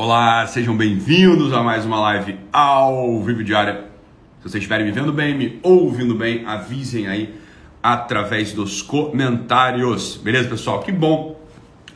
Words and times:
Olá, 0.00 0.46
sejam 0.46 0.76
bem-vindos 0.76 1.52
a 1.52 1.60
mais 1.60 1.84
uma 1.84 1.98
live 1.98 2.38
ao 2.52 3.20
vivo 3.20 3.42
diária. 3.42 3.86
Se 4.36 4.42
vocês 4.44 4.62
estiverem 4.62 4.86
me 4.86 4.92
vendo 4.92 5.12
bem, 5.12 5.36
me 5.36 5.58
ouvindo 5.60 6.14
bem, 6.14 6.46
avisem 6.46 7.08
aí 7.08 7.34
através 7.82 8.52
dos 8.52 8.80
comentários. 8.80 10.16
Beleza, 10.16 10.48
pessoal? 10.48 10.78
Que 10.84 10.92
bom. 10.92 11.40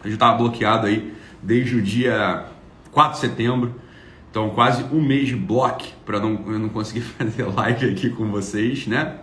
A 0.00 0.08
gente 0.08 0.14
estava 0.14 0.36
bloqueado 0.36 0.88
aí 0.88 1.14
desde 1.40 1.76
o 1.76 1.80
dia 1.80 2.46
4 2.90 3.12
de 3.12 3.18
setembro. 3.20 3.72
Então, 4.28 4.50
quase 4.50 4.82
um 4.92 5.00
mês 5.00 5.28
de 5.28 5.36
bloco 5.36 5.84
para 6.04 6.18
não, 6.18 6.42
eu 6.48 6.58
não 6.58 6.70
conseguir 6.70 7.02
fazer 7.16 7.44
live 7.44 7.88
aqui 7.88 8.10
com 8.10 8.28
vocês, 8.32 8.84
né? 8.84 9.18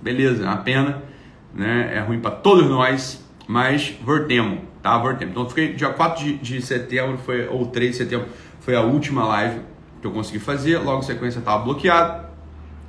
Beleza, 0.00 0.42
é 0.42 0.46
uma 0.46 0.56
pena, 0.56 1.02
né? 1.54 1.96
É 1.96 2.00
ruim 2.00 2.18
para 2.18 2.30
todos 2.30 2.66
nós, 2.66 3.22
mas 3.46 3.94
voltemos 4.02 4.71
tá? 4.82 4.98
Vortempo. 4.98 5.30
Então, 5.30 5.48
fiquei 5.48 5.72
dia 5.72 5.90
4 5.90 6.24
de, 6.24 6.38
de 6.38 6.60
setembro, 6.60 7.18
foi, 7.18 7.46
ou 7.46 7.66
3 7.66 7.92
de 7.92 7.96
setembro, 7.96 8.28
foi 8.60 8.74
a 8.74 8.82
última 8.82 9.24
live 9.24 9.60
que 10.00 10.06
eu 10.06 10.10
consegui 10.10 10.38
fazer. 10.38 10.78
Logo 10.78 11.00
em 11.00 11.02
sequência, 11.02 11.38
estava 11.38 11.62
bloqueado. 11.62 12.26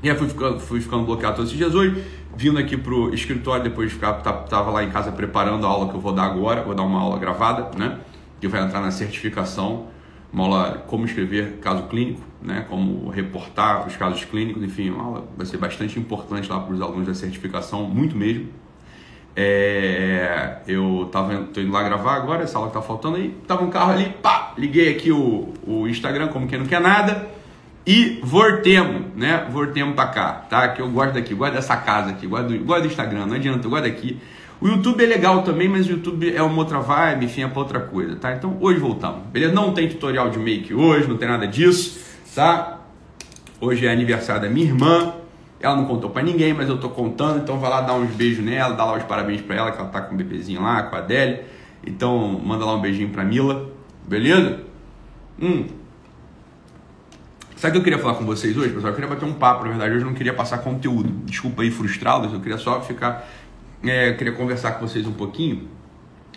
E 0.02 0.10
aí 0.10 0.18
fui 0.18 0.28
ficando, 0.28 0.60
fui 0.60 0.82
ficando 0.82 1.06
bloqueado 1.06 1.38
todos 1.38 1.50
esses 1.50 1.58
dias 1.58 1.74
hoje, 1.74 2.04
vindo 2.36 2.60
aqui 2.60 2.76
pro 2.76 3.14
escritório, 3.14 3.64
depois 3.64 3.88
de 3.88 3.96
ficar, 3.96 4.12
tava 4.14 4.70
lá 4.70 4.84
em 4.84 4.90
casa 4.90 5.14
preparando 5.14 5.66
a 5.66 5.70
aula 5.70 5.88
que 5.88 5.96
eu 5.96 6.02
vou 6.02 6.12
dar 6.12 6.26
agora, 6.26 6.62
vou 6.62 6.76
dar 6.76 6.84
uma 6.84 7.00
aula 7.00 7.18
gravada, 7.18 7.72
né? 7.78 8.00
Que 8.42 8.48
vai 8.50 8.62
entrar 8.62 8.82
na 8.82 8.92
certificação, 8.92 9.88
uma 10.32 10.44
aula 10.44 10.84
como 10.88 11.06
escrever 11.06 11.60
caso 11.62 11.84
clínico, 11.84 12.22
né? 12.42 12.66
Como 12.70 13.10
reportar 13.12 13.88
os 13.88 13.96
casos 13.96 14.26
clínicos, 14.26 14.62
enfim, 14.62 14.90
uma 14.90 15.04
aula 15.04 15.28
vai 15.38 15.46
ser 15.46 15.58
bastante 15.58 15.98
importante 15.98 16.50
lá 16.50 16.60
para 16.60 16.74
os 16.74 16.82
alunos 16.82 17.08
da 17.08 17.14
certificação, 17.14 17.84
muito 17.84 18.18
mesmo. 18.18 18.50
É, 19.36 20.58
eu 20.68 21.10
tava 21.12 21.36
tô 21.54 21.60
indo 21.60 21.72
lá 21.72 21.82
gravar 21.82 22.16
agora, 22.16 22.44
essa 22.44 22.58
aula 22.58 22.70
que 22.70 22.76
tá 22.76 22.82
faltando 22.82 23.16
aí, 23.18 23.36
tava 23.48 23.64
um 23.64 23.70
carro 23.70 23.94
ali, 23.94 24.10
pá, 24.22 24.54
liguei 24.58 24.90
aqui 24.90 25.12
o, 25.12 25.54
o 25.66 25.88
Instagram 25.88 26.28
como 26.28 26.48
quem 26.48 26.60
não 26.60 26.68
quer 26.68 26.80
nada 26.80 27.28
e 27.86 28.20
voltemos, 28.24 29.08
né? 29.16 29.48
Voltemos 29.52 29.96
pra 29.96 30.08
cá, 30.08 30.32
tá? 30.50 30.68
Que 30.70 30.82
eu 30.82 30.90
gosto 30.90 31.14
daqui, 31.14 31.34
gosto 31.34 31.54
dessa 31.54 31.76
casa 31.76 32.12
aqui, 32.12 32.28
gosto 32.28 32.48
do, 32.48 32.60
gosto 32.60 32.82
do 32.84 32.88
Instagram, 32.88 33.26
não 33.26 33.36
adianta, 33.36 33.66
eu 33.66 33.72
gosto 33.72 33.84
daqui. 33.84 34.20
O 34.62 34.68
YouTube 34.68 35.04
é 35.04 35.08
legal 35.08 35.42
também, 35.42 35.68
mas 35.68 35.88
o 35.88 35.92
YouTube 35.92 36.34
é 36.34 36.42
uma 36.42 36.58
outra 36.58 36.80
vibe, 36.80 37.26
enfim, 37.26 37.44
é 37.44 37.48
pra 37.48 37.60
outra 37.60 37.80
coisa, 37.82 38.16
tá? 38.16 38.34
Então 38.34 38.58
hoje 38.62 38.80
voltamos, 38.80 39.24
beleza? 39.32 39.52
Não 39.52 39.74
tem 39.74 39.90
tutorial 39.90 40.30
de 40.30 40.40
make 40.40 40.74
hoje, 40.74 41.08
não 41.08 41.18
tem 41.18 41.28
nada 41.28 41.48
disso, 41.48 42.00
tá? 42.34 42.80
Hoje 43.60 43.86
é 43.86 43.92
aniversário 43.92 44.44
da 44.44 44.50
minha 44.50 44.68
irmã, 44.68 45.14
ela 45.66 45.78
não 45.78 45.86
contou 45.86 46.10
para 46.10 46.22
ninguém, 46.22 46.54
mas 46.54 46.68
eu 46.68 46.78
tô 46.78 46.90
contando, 46.90 47.42
então 47.42 47.58
vai 47.58 47.70
lá 47.70 47.80
dar 47.80 47.94
uns 47.94 48.12
beijos 48.12 48.44
nela, 48.44 48.76
dá 48.76 48.84
lá 48.84 48.98
os 48.98 49.04
parabéns 49.04 49.42
para 49.42 49.56
ela, 49.56 49.72
que 49.72 49.80
ela 49.80 49.88
tá 49.88 50.02
com 50.02 50.14
o 50.14 50.18
bebezinho 50.18 50.62
lá, 50.62 50.84
com 50.84 50.96
a 50.98 51.00
Adele. 51.00 51.40
Então, 51.88 52.38
manda 52.44 52.66
lá 52.66 52.76
um 52.76 52.82
beijinho 52.82 53.10
pra 53.10 53.24
Mila, 53.24 53.72
beleza? 54.06 54.60
Hum. 55.42 55.68
Sabe 57.56 57.70
o 57.70 57.72
que 57.72 57.78
eu 57.78 57.84
queria 57.84 58.00
falar 58.00 58.16
com 58.16 58.26
vocês 58.26 58.58
hoje, 58.58 58.74
pessoal? 58.74 58.92
Eu 58.92 58.96
queria 58.96 59.10
bater 59.10 59.26
um 59.26 59.34
papo, 59.34 59.64
na 59.64 59.70
verdade, 59.70 59.96
hoje 59.96 60.04
eu 60.04 60.08
não 60.08 60.14
queria 60.14 60.34
passar 60.34 60.58
conteúdo. 60.58 61.10
Desculpa 61.24 61.62
aí 61.62 61.72
frustrá-los, 61.72 62.34
eu 62.34 62.42
queria 62.42 62.58
só 62.58 62.82
ficar. 62.82 63.26
É, 63.82 64.10
eu 64.10 64.18
queria 64.18 64.34
conversar 64.34 64.74
com 64.74 64.86
vocês 64.86 65.08
um 65.08 65.14
pouquinho 65.14 65.70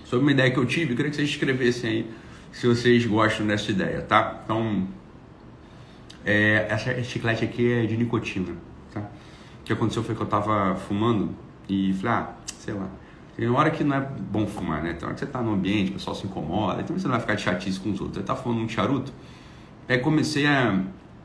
sobre 0.05 0.25
uma 0.25 0.31
ideia 0.31 0.53
que 0.53 0.59
eu 0.59 0.65
tive. 0.65 0.93
Eu 0.93 0.97
queria 0.97 1.11
que 1.11 1.17
vocês 1.17 1.29
escrevessem 1.29 1.91
aí 1.91 2.11
se 2.53 2.65
vocês 2.65 3.05
gostam 3.05 3.45
dessa 3.45 3.73
ideia, 3.73 4.03
tá? 4.03 4.41
Então, 4.45 4.87
é, 6.25 6.67
essa 6.69 7.03
chiclete 7.03 7.45
aqui 7.45 7.73
é 7.73 7.87
de 7.87 7.97
nicotina 7.97 8.66
que 9.67 9.73
aconteceu 9.73 10.03
foi 10.05 10.15
que 10.15 10.21
eu 10.21 10.27
tava 10.27 10.77
fumando 10.77 11.31
e 11.69 11.93
falei, 11.95 12.17
ah, 12.17 12.31
sei 12.61 12.73
lá. 12.73 12.87
Tem 13.37 13.49
hora 13.51 13.69
que 13.69 13.83
não 13.83 13.97
é 13.97 14.01
bom 14.01 14.47
fumar, 14.47 14.81
né? 14.81 14.95
Tem 14.95 15.05
hora 15.05 15.13
que 15.13 15.21
você 15.21 15.27
tá 15.27 15.43
no 15.43 15.53
ambiente, 15.53 15.91
o 15.91 15.95
pessoal 15.95 16.15
se 16.15 16.25
incomoda, 16.25 16.81
então 16.81 16.97
você 16.97 17.05
não 17.05 17.13
vai 17.13 17.21
ficar 17.21 17.35
de 17.35 17.43
chatice 17.43 17.81
com 17.81 17.91
os 17.91 18.01
outros. 18.01 18.19
Você 18.19 18.23
tá 18.23 18.37
fumando 18.37 18.63
um 18.63 18.69
charuto. 18.69 19.13
Aí 19.89 19.99
comecei 19.99 20.47
a, 20.47 20.81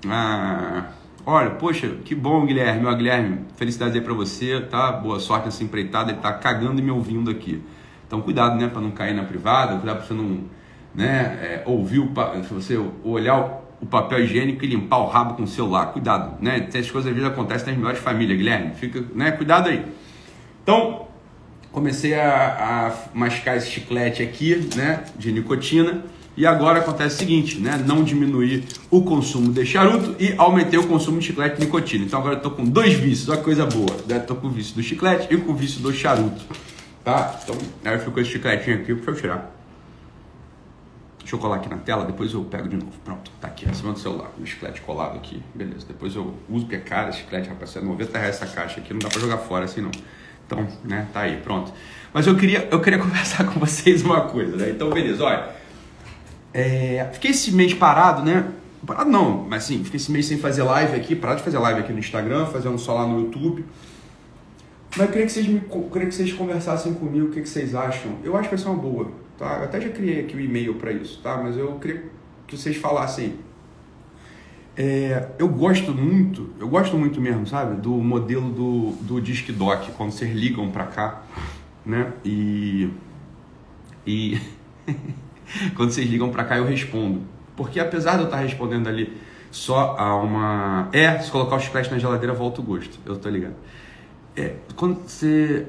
a. 0.10 0.86
Olha, 1.24 1.52
poxa, 1.52 1.88
que 2.04 2.16
bom, 2.16 2.44
Guilherme. 2.46 2.88
Ó, 2.88 2.94
Guilherme, 2.96 3.46
felicidades 3.56 3.96
aí 3.96 4.02
pra 4.02 4.14
você, 4.14 4.60
tá? 4.60 4.92
Boa 4.92 5.20
sorte 5.20 5.46
nessa 5.46 5.64
empreitada. 5.64 6.12
Ele 6.12 6.20
tá 6.20 6.34
cagando 6.34 6.80
e 6.80 6.84
me 6.84 6.90
ouvindo 6.90 7.30
aqui. 7.30 7.64
Então, 8.08 8.22
cuidado, 8.22 8.60
né, 8.60 8.68
pra 8.68 8.82
não 8.82 8.92
cair 8.92 9.14
na 9.14 9.24
privada, 9.24 9.78
cuidado 9.78 9.98
pra 9.98 10.06
você 10.08 10.14
não, 10.16 10.46
né, 10.96 11.38
é, 11.42 11.64
ouvir 11.68 12.00
o. 12.00 12.12
Você 12.50 12.76
olhar 13.04 13.62
o 13.82 13.86
papel 13.86 14.24
higiênico 14.24 14.64
e 14.64 14.68
limpar 14.68 15.00
o 15.00 15.08
rabo 15.08 15.34
com 15.34 15.44
o 15.44 15.48
celular. 15.48 15.88
Cuidado, 15.88 16.42
né? 16.42 16.68
Essas 16.68 16.92
coisas 16.92 17.10
às 17.10 17.16
vezes 17.16 17.30
acontecem 17.30 17.68
nas 17.70 17.78
melhores 17.78 18.00
famílias, 18.00 18.38
Guilherme. 18.38 18.76
Fica, 18.76 19.04
né? 19.14 19.32
Cuidado 19.32 19.70
aí. 19.70 19.84
Então, 20.62 21.08
comecei 21.72 22.14
a, 22.14 22.88
a 22.88 23.18
mascar 23.18 23.58
esse 23.58 23.70
chiclete 23.72 24.22
aqui, 24.22 24.70
né? 24.76 25.04
De 25.18 25.32
nicotina. 25.32 26.06
E 26.38 26.46
agora 26.46 26.80
acontece 26.80 27.16
o 27.16 27.20
seguinte, 27.20 27.60
né? 27.60 27.84
Não 27.86 28.04
diminuir 28.04 28.64
o 28.90 29.02
consumo 29.02 29.52
de 29.52 29.66
charuto 29.66 30.16
e 30.18 30.34
aumentei 30.38 30.80
o 30.80 30.88
consumo 30.88 31.20
de 31.20 31.26
chiclete 31.26 31.58
de 31.58 31.66
nicotina. 31.66 32.06
Então 32.06 32.20
agora 32.20 32.36
eu 32.36 32.42
tô 32.42 32.52
com 32.52 32.64
dois 32.64 32.94
vícios, 32.94 33.36
que 33.36 33.44
coisa 33.44 33.66
boa. 33.66 33.98
Né? 34.08 34.20
Tô 34.20 34.36
com 34.36 34.48
o 34.48 34.50
vício 34.50 34.76
do 34.76 34.84
chiclete 34.84 35.28
e 35.34 35.38
com 35.38 35.52
o 35.52 35.56
vício 35.56 35.82
do 35.82 35.92
charuto. 35.92 36.42
Tá? 37.04 37.40
Então, 37.44 37.58
aí 37.84 38.00
ficou 38.00 38.22
esse 38.22 38.32
chicletinho 38.32 38.78
aqui, 38.78 38.94
deixa 38.94 39.12
eu 39.12 39.16
tirar. 39.16 39.61
Deixa 41.22 41.36
eu 41.36 41.40
colar 41.40 41.58
aqui 41.58 41.70
na 41.70 41.78
tela, 41.78 42.04
depois 42.04 42.34
eu 42.34 42.44
pego 42.44 42.68
de 42.68 42.76
novo. 42.76 42.92
Pronto, 43.06 43.32
tá 43.40 43.48
aqui, 43.48 43.70
acima 43.70 43.94
do 43.94 44.00
celular, 44.00 44.32
o 44.40 44.46
chiclete 44.46 44.82
colado 44.82 45.18
aqui. 45.18 45.42
Beleza, 45.54 45.86
depois 45.88 46.16
eu 46.16 46.34
uso, 46.50 46.66
porque 46.66 46.76
é 46.76 46.80
caro 46.80 47.10
esse 47.10 47.20
chiclete, 47.20 47.48
rapaz, 47.48 47.76
é 47.76 47.82
90 47.82 48.18
reais 48.18 48.42
essa 48.42 48.48
caixa 48.48 48.80
aqui, 48.80 48.92
não 48.92 49.00
dá 49.00 49.08
pra 49.08 49.20
jogar 49.20 49.38
fora 49.38 49.66
assim 49.66 49.82
não. 49.82 49.92
Então, 50.46 50.68
né, 50.84 51.08
tá 51.14 51.22
aí, 51.22 51.38
pronto. 51.38 51.72
Mas 52.14 52.28
eu 52.28 52.36
queria, 52.36 52.68
eu 52.70 52.82
queria 52.82 53.00
conversar 53.00 53.46
com 53.46 53.60
vocês 53.60 54.02
uma 54.02 54.22
coisa, 54.22 54.58
né? 54.58 54.72
Então, 54.72 54.90
beleza, 54.90 55.24
olha. 55.24 55.50
É, 56.54 57.08
fiquei 57.14 57.32
esse 57.32 57.52
mês 57.54 57.74
parado, 57.74 58.24
né? 58.24 58.46
Parado 58.86 59.10
não, 59.10 59.46
mas 59.48 59.64
sim, 59.64 59.84
fiquei 59.84 59.98
esse 59.98 60.12
mês 60.12 60.26
sem 60.26 60.40
fazer 60.40 60.64
live 60.64 60.96
aqui, 60.96 61.16
parado 61.16 61.38
de 61.38 61.46
fazer 61.46 61.60
live 61.60 61.80
aqui 61.80 61.94
no 61.94 62.00
Instagram, 62.00 62.48
fazendo 62.48 62.78
só 62.78 62.96
lá 62.96 63.08
no 63.08 63.22
YouTube. 63.22 63.64
Mas 64.98 65.06
eu 65.06 65.08
queria 65.08 65.26
que 65.26 65.32
vocês, 65.32 65.48
me, 65.48 65.62
queria 65.62 66.08
que 66.08 66.16
vocês 66.16 66.34
conversassem 66.34 66.94
comigo 66.96 67.28
o 67.28 67.32
que, 67.32 67.42
que 67.42 67.48
vocês 67.48 67.74
acham. 67.74 68.18
Eu 68.24 68.36
acho 68.36 68.50
que 68.50 68.56
vai 68.56 68.64
ser 68.64 68.70
uma 68.70 68.82
boa 68.82 69.21
tá? 69.42 69.58
Eu 69.58 69.64
até 69.64 69.82
já 69.82 69.90
criei 69.90 70.20
aqui 70.20 70.36
o 70.36 70.38
um 70.38 70.42
e-mail 70.42 70.76
para 70.76 70.92
isso, 70.92 71.20
tá? 71.22 71.36
Mas 71.38 71.58
eu 71.58 71.74
queria 71.80 72.04
que 72.46 72.56
vocês 72.56 72.78
falassem. 72.78 73.40
É, 74.78 75.30
eu 75.38 75.50
gosto 75.50 75.92
muito, 75.94 76.52
eu 76.60 76.70
gosto 76.70 76.96
muito 76.96 77.20
mesmo, 77.20 77.46
sabe? 77.48 77.82
Do 77.82 77.92
modelo 77.92 78.50
do, 78.52 78.92
do 79.02 79.20
Disc 79.20 79.52
Doc, 79.52 79.90
quando 79.98 80.12
vocês 80.12 80.32
ligam 80.34 80.70
para 80.70 80.86
cá, 80.86 81.24
né? 81.84 82.14
E. 82.24 82.90
E. 84.06 84.40
quando 85.76 85.92
vocês 85.92 86.08
ligam 86.08 86.30
para 86.30 86.44
cá 86.44 86.58
eu 86.58 86.66
respondo. 86.66 87.22
Porque 87.56 87.80
apesar 87.80 88.14
de 88.14 88.20
eu 88.20 88.26
estar 88.26 88.38
respondendo 88.38 88.88
ali 88.88 89.18
só 89.50 89.96
a 89.98 90.16
uma. 90.16 90.88
É, 90.94 91.18
se 91.20 91.32
colocar 91.32 91.56
o 91.56 91.60
chiclete 91.60 91.92
na 91.92 91.98
geladeira 91.98 92.34
volta 92.34 92.62
o 92.62 92.64
gosto, 92.64 93.00
eu 93.06 93.18
tô 93.18 93.28
ligado. 93.28 93.56
É, 94.36 94.56
quando 94.76 95.02
você 95.02 95.68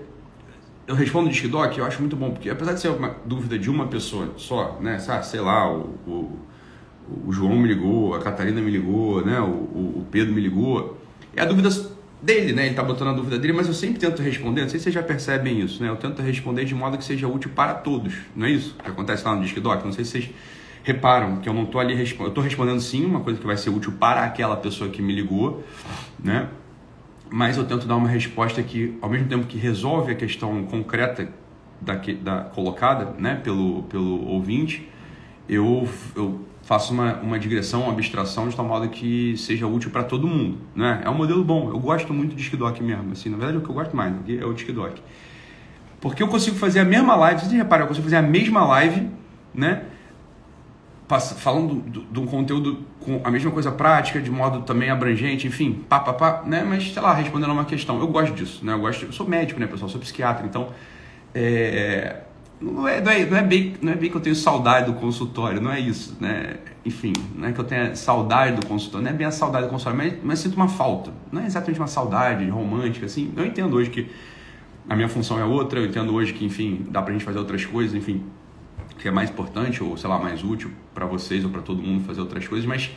eu 0.86 0.94
respondo 0.94 1.28
o 1.28 1.30
Disquidoc, 1.30 1.76
eu 1.76 1.84
acho 1.84 2.00
muito 2.00 2.16
bom, 2.16 2.30
porque 2.30 2.50
apesar 2.50 2.72
de 2.72 2.80
ser 2.80 2.88
uma 2.88 3.14
dúvida 3.24 3.58
de 3.58 3.70
uma 3.70 3.86
pessoa 3.86 4.32
só, 4.36 4.78
né, 4.80 4.98
sabe, 4.98 5.26
sei 5.26 5.40
lá, 5.40 5.70
o, 5.72 5.94
o, 6.06 6.38
o 7.26 7.32
João 7.32 7.56
me 7.56 7.68
ligou, 7.68 8.14
a 8.14 8.20
Catarina 8.20 8.60
me 8.60 8.70
ligou, 8.70 9.24
né, 9.24 9.40
o, 9.40 9.44
o, 9.44 10.06
Pedro 10.10 10.32
me 10.32 10.40
ligou, 10.40 10.98
é 11.34 11.42
a 11.42 11.44
dúvida 11.44 11.68
dele, 12.20 12.52
né, 12.52 12.66
ele 12.66 12.74
tá 12.74 12.82
botando 12.82 13.08
a 13.08 13.12
dúvida 13.12 13.38
dele, 13.38 13.52
mas 13.52 13.68
eu 13.68 13.74
sempre 13.74 13.98
tento 13.98 14.20
responder, 14.22 14.62
não 14.62 14.68
sei 14.68 14.78
se 14.78 14.84
vocês 14.84 14.94
já 14.94 15.02
percebem 15.02 15.60
isso, 15.60 15.82
né, 15.82 15.88
eu 15.88 15.96
tento 15.96 16.20
responder 16.20 16.64
de 16.64 16.74
modo 16.74 16.98
que 16.98 17.04
seja 17.04 17.28
útil 17.28 17.50
para 17.54 17.74
todos, 17.74 18.14
não 18.34 18.46
é 18.46 18.50
isso 18.50 18.74
que 18.82 18.90
acontece 18.90 19.24
lá 19.24 19.34
no 19.34 19.42
Disquidoc, 19.42 19.84
não 19.84 19.92
sei 19.92 20.04
se 20.04 20.10
vocês 20.10 20.30
reparam 20.82 21.36
que 21.36 21.48
eu 21.48 21.54
não 21.54 21.64
tô 21.64 21.78
ali, 21.78 21.96
eu 22.18 22.30
tô 22.30 22.40
respondendo 22.40 22.80
sim 22.80 23.04
uma 23.04 23.20
coisa 23.20 23.38
que 23.38 23.46
vai 23.46 23.56
ser 23.56 23.70
útil 23.70 23.92
para 23.92 24.24
aquela 24.24 24.56
pessoa 24.56 24.90
que 24.90 25.00
me 25.00 25.14
ligou, 25.14 25.64
né, 26.22 26.48
mas 27.32 27.56
eu 27.56 27.64
tento 27.64 27.86
dar 27.86 27.96
uma 27.96 28.08
resposta 28.08 28.62
que, 28.62 28.96
ao 29.00 29.08
mesmo 29.08 29.26
tempo 29.26 29.46
que 29.46 29.56
resolve 29.56 30.12
a 30.12 30.14
questão 30.14 30.64
concreta 30.64 31.28
da, 31.80 31.94
da 31.94 32.40
colocada 32.44 33.14
né, 33.18 33.40
pelo, 33.42 33.84
pelo 33.84 34.26
ouvinte, 34.26 34.86
eu, 35.48 35.88
eu 36.14 36.40
faço 36.62 36.92
uma, 36.92 37.14
uma 37.20 37.38
digressão, 37.38 37.84
uma 37.84 37.92
abstração 37.92 38.48
de 38.48 38.54
tal 38.54 38.66
modo 38.66 38.86
que 38.90 39.34
seja 39.38 39.66
útil 39.66 39.90
para 39.90 40.04
todo 40.04 40.26
mundo. 40.26 40.58
Né? 40.76 41.00
É 41.04 41.08
um 41.08 41.14
modelo 41.14 41.42
bom, 41.42 41.70
eu 41.70 41.78
gosto 41.78 42.12
muito 42.12 42.36
de 42.36 42.42
Skiddoc 42.42 42.78
mesmo. 42.80 43.12
Assim, 43.12 43.30
na 43.30 43.38
verdade, 43.38 43.58
o 43.58 43.62
que 43.62 43.70
eu 43.70 43.74
gosto 43.74 43.96
mais 43.96 44.14
é 44.28 44.44
o 44.44 44.52
Skiddoc. 44.52 44.98
Porque 46.02 46.22
eu 46.22 46.28
consigo 46.28 46.56
fazer 46.56 46.80
a 46.80 46.84
mesma 46.84 47.14
live, 47.14 47.40
vocês 47.40 47.52
reparam, 47.52 47.84
eu 47.84 47.88
consigo 47.88 48.04
fazer 48.04 48.16
a 48.16 48.22
mesma 48.22 48.62
live, 48.66 49.08
né? 49.54 49.84
Falando 51.20 51.82
de 52.10 52.20
um 52.20 52.26
conteúdo 52.26 52.80
com 53.00 53.20
a 53.24 53.30
mesma 53.30 53.50
coisa 53.50 53.70
prática, 53.70 54.20
de 54.20 54.30
modo 54.30 54.62
também 54.62 54.90
abrangente, 54.90 55.46
enfim, 55.46 55.84
pá, 55.88 56.00
pá, 56.00 56.12
pá, 56.12 56.42
né? 56.46 56.64
Mas, 56.66 56.92
sei 56.92 57.02
lá, 57.02 57.12
respondendo 57.14 57.50
a 57.50 57.52
uma 57.52 57.64
questão. 57.64 58.00
Eu 58.00 58.08
gosto 58.08 58.34
disso, 58.34 58.64
né? 58.64 58.72
Eu, 58.72 58.80
gosto, 58.80 59.04
eu 59.04 59.12
sou 59.12 59.28
médico, 59.28 59.58
né, 59.58 59.66
pessoal? 59.66 59.88
Eu 59.88 59.92
sou 59.92 60.00
psiquiatra, 60.00 60.46
então... 60.46 60.68
É, 61.34 62.20
não, 62.60 62.86
é, 62.86 63.00
não, 63.00 63.10
é, 63.10 63.24
não, 63.24 63.36
é 63.36 63.42
bem, 63.42 63.74
não 63.82 63.92
é 63.92 63.96
bem 63.96 64.08
que 64.08 64.16
eu 64.16 64.20
tenho 64.20 64.36
saudade 64.36 64.86
do 64.86 64.94
consultório, 64.94 65.60
não 65.60 65.72
é 65.72 65.80
isso, 65.80 66.16
né? 66.20 66.58
Enfim, 66.84 67.12
não 67.34 67.48
é 67.48 67.52
que 67.52 67.58
eu 67.58 67.64
tenha 67.64 67.96
saudade 67.96 68.56
do 68.56 68.66
consultório, 68.66 69.04
não 69.04 69.12
é 69.12 69.14
bem 69.14 69.26
a 69.26 69.32
saudade 69.32 69.66
do 69.66 69.70
consultório, 69.70 69.98
mas, 69.98 70.14
mas 70.22 70.38
sinto 70.38 70.54
uma 70.54 70.68
falta. 70.68 71.10
Não 71.32 71.42
é 71.42 71.46
exatamente 71.46 71.80
uma 71.80 71.88
saudade 71.88 72.48
romântica, 72.48 73.06
assim. 73.06 73.32
Eu 73.36 73.44
entendo 73.44 73.74
hoje 73.74 73.90
que 73.90 74.08
a 74.88 74.94
minha 74.94 75.08
função 75.08 75.40
é 75.40 75.44
outra, 75.44 75.80
eu 75.80 75.86
entendo 75.86 76.14
hoje 76.14 76.32
que, 76.32 76.44
enfim, 76.44 76.86
dá 76.88 77.02
pra 77.02 77.12
gente 77.12 77.24
fazer 77.24 77.38
outras 77.38 77.64
coisas, 77.64 77.94
enfim 77.94 78.22
que 78.98 79.08
é 79.08 79.10
mais 79.10 79.30
importante 79.30 79.82
ou 79.82 79.96
sei 79.96 80.08
lá 80.08 80.18
mais 80.18 80.42
útil 80.42 80.70
para 80.94 81.06
vocês 81.06 81.44
ou 81.44 81.50
para 81.50 81.62
todo 81.62 81.82
mundo 81.82 82.04
fazer 82.04 82.20
outras 82.20 82.46
coisas, 82.46 82.66
mas 82.66 82.90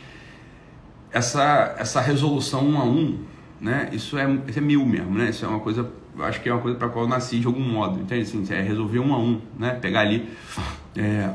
essa 1.12 1.74
essa 1.78 2.00
resolução 2.00 2.66
um 2.66 2.78
a 2.78 2.84
um, 2.84 3.18
né? 3.60 3.88
Isso 3.92 4.18
é 4.18 4.26
isso 4.46 4.58
é 4.58 4.62
mil 4.62 4.84
mesmo, 4.84 5.12
né? 5.12 5.30
Isso 5.30 5.44
é 5.44 5.48
uma 5.48 5.60
coisa, 5.60 5.90
acho 6.20 6.40
que 6.40 6.48
é 6.48 6.52
uma 6.52 6.60
coisa 6.60 6.76
para 6.78 6.88
qual 6.88 7.04
eu 7.04 7.08
nasci 7.08 7.38
de 7.38 7.46
algum 7.46 7.62
modo, 7.62 8.00
entende? 8.00 8.22
Assim, 8.22 8.44
é 8.52 8.60
resolver 8.60 8.98
um 8.98 9.14
a 9.14 9.18
um, 9.18 9.40
né? 9.58 9.70
Pegar 9.74 10.00
ali 10.00 10.28
é, 10.96 11.30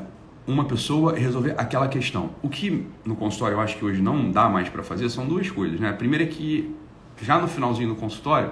uma 0.46 0.66
pessoa 0.66 1.18
e 1.18 1.22
resolver 1.22 1.56
aquela 1.58 1.88
questão. 1.88 2.32
O 2.42 2.50
que 2.50 2.88
no 3.06 3.16
consultório 3.16 3.56
eu 3.56 3.62
acho 3.62 3.78
que 3.78 3.86
hoje 3.86 4.02
não 4.02 4.32
dá 4.32 4.50
mais 4.50 4.70
para 4.70 4.84
fazer 4.84 5.10
são 5.10 5.26
duas 5.26 5.50
coisas, 5.50 5.80
né? 5.80 5.90
A 5.90 5.94
primeira 5.94 6.24
é 6.24 6.28
que 6.28 6.76
já 7.22 7.40
no 7.40 7.48
finalzinho 7.48 7.90
do 7.90 7.96
consultório 7.96 8.52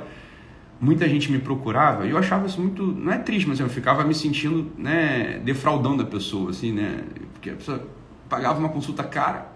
muita 0.80 1.08
gente 1.08 1.32
me 1.32 1.40
procurava 1.40 2.06
e 2.06 2.12
eu 2.12 2.18
achava 2.18 2.46
isso 2.46 2.60
muito, 2.62 2.84
não 2.84 3.12
é 3.12 3.18
triste, 3.18 3.48
mas 3.48 3.60
eu 3.60 3.70
ficava 3.70 4.04
me 4.04 4.14
sentindo, 4.14 4.72
né, 4.78 5.40
defraudando 5.44 6.04
a 6.04 6.06
pessoa, 6.06 6.52
assim, 6.52 6.72
né, 6.72 7.04
porque 7.34 7.50
a 7.50 7.56
pessoa 7.56 7.86
pagava 8.30 8.60
uma 8.60 8.70
consulta 8.70 9.04
cara, 9.04 9.48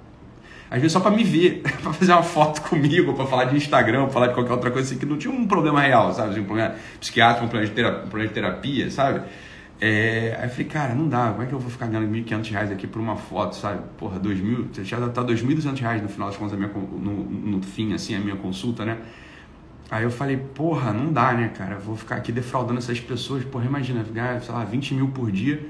às 0.70 0.82
vezes 0.82 0.92
só 0.92 1.00
para 1.00 1.12
me 1.12 1.24
ver, 1.24 1.62
para 1.82 1.94
fazer 1.94 2.12
uma 2.12 2.24
foto 2.24 2.62
comigo, 2.62 3.14
para 3.14 3.26
falar 3.26 3.46
de 3.46 3.56
Instagram, 3.56 4.10
falar 4.10 4.28
de 4.28 4.34
qualquer 4.34 4.52
outra 4.52 4.72
coisa 4.72 4.90
assim, 4.90 5.00
que 5.00 5.06
não 5.06 5.18
tinha 5.18 5.34
um 5.34 5.48
problema 5.48 5.82
real, 5.82 6.14
sabe, 6.14 6.32
assim, 6.32 6.42
um 6.42 6.46
problema 6.46 6.76
psiquiátrico, 7.00 7.46
um 7.46 7.50
problema 7.50 7.70
de 7.70 7.76
terapia, 7.76 8.00
um 8.06 8.10
problema 8.10 8.28
de 8.28 8.34
terapia 8.34 8.92
sabe, 8.92 9.22
é, 9.80 10.38
aí 10.40 10.46
eu 10.46 10.50
falei, 10.50 10.66
cara, 10.66 10.96
não 10.96 11.10
dá, 11.10 11.32
como 11.32 11.44
é 11.44 11.46
que 11.46 11.54
eu 11.54 11.60
vou 11.60 11.70
ficar 11.70 11.88
ganhando 11.88 12.10
1.500 12.10 12.52
reais 12.52 12.72
aqui 12.72 12.88
por 12.88 13.02
uma 13.02 13.18
foto, 13.18 13.56
sabe? 13.56 13.82
Porra, 13.98 14.20
2.000, 14.20 14.84
já 14.84 15.10
tá 15.10 15.22
2.200 15.22 15.80
reais 15.80 16.02
no 16.02 16.08
final 16.08 16.30
das 16.30 16.38
contas, 16.38 16.58
minha, 16.58 16.70
no, 16.70 17.24
no 17.26 17.62
fim, 17.62 17.94
assim, 17.94 18.16
a 18.16 18.20
minha 18.20 18.36
consulta, 18.36 18.86
né? 18.86 18.98
Aí 19.94 20.06
eu 20.06 20.10
falei, 20.10 20.38
porra, 20.38 20.92
não 20.92 21.14
dá, 21.14 21.34
né, 21.34 21.50
cara? 21.56 21.78
Vou 21.78 21.96
ficar 21.96 22.16
aqui 22.16 22.32
defraudando 22.32 22.80
essas 22.80 23.00
pessoas. 23.00 23.44
Porra, 23.44 23.66
imagina, 23.66 24.04
ganhar, 24.12 24.42
sei 24.42 24.52
lá, 24.52 24.64
20 24.64 24.96
mil 24.96 25.10
por 25.10 25.32
dia 25.32 25.68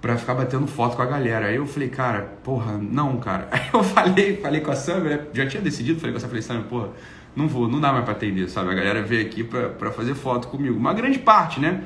pra 0.00 0.16
ficar 0.16 0.32
batendo 0.32 0.66
foto 0.66 0.96
com 0.96 1.02
a 1.02 1.04
galera. 1.04 1.44
Aí 1.44 1.56
eu 1.56 1.66
falei, 1.66 1.90
cara, 1.90 2.22
porra, 2.42 2.78
não, 2.78 3.18
cara. 3.18 3.48
Aí 3.52 3.68
eu 3.70 3.82
falei, 3.82 4.38
falei 4.38 4.62
com 4.62 4.70
a 4.70 4.74
Sam, 4.74 5.02
já 5.34 5.46
tinha 5.46 5.62
decidido, 5.62 6.00
falei 6.00 6.12
com 6.12 6.16
a 6.16 6.20
Sam, 6.20 6.28
falei, 6.28 6.40
Sam, 6.42 6.62
porra, 6.62 6.88
não 7.36 7.46
vou, 7.46 7.68
não 7.68 7.78
dá 7.78 7.92
mais 7.92 8.06
pra 8.06 8.14
atender, 8.14 8.48
sabe? 8.48 8.70
A 8.70 8.74
galera 8.74 9.02
veio 9.02 9.26
aqui 9.26 9.44
pra, 9.44 9.68
pra 9.68 9.90
fazer 9.90 10.14
foto 10.14 10.48
comigo. 10.48 10.78
Uma 10.78 10.94
grande 10.94 11.18
parte, 11.18 11.60
né? 11.60 11.82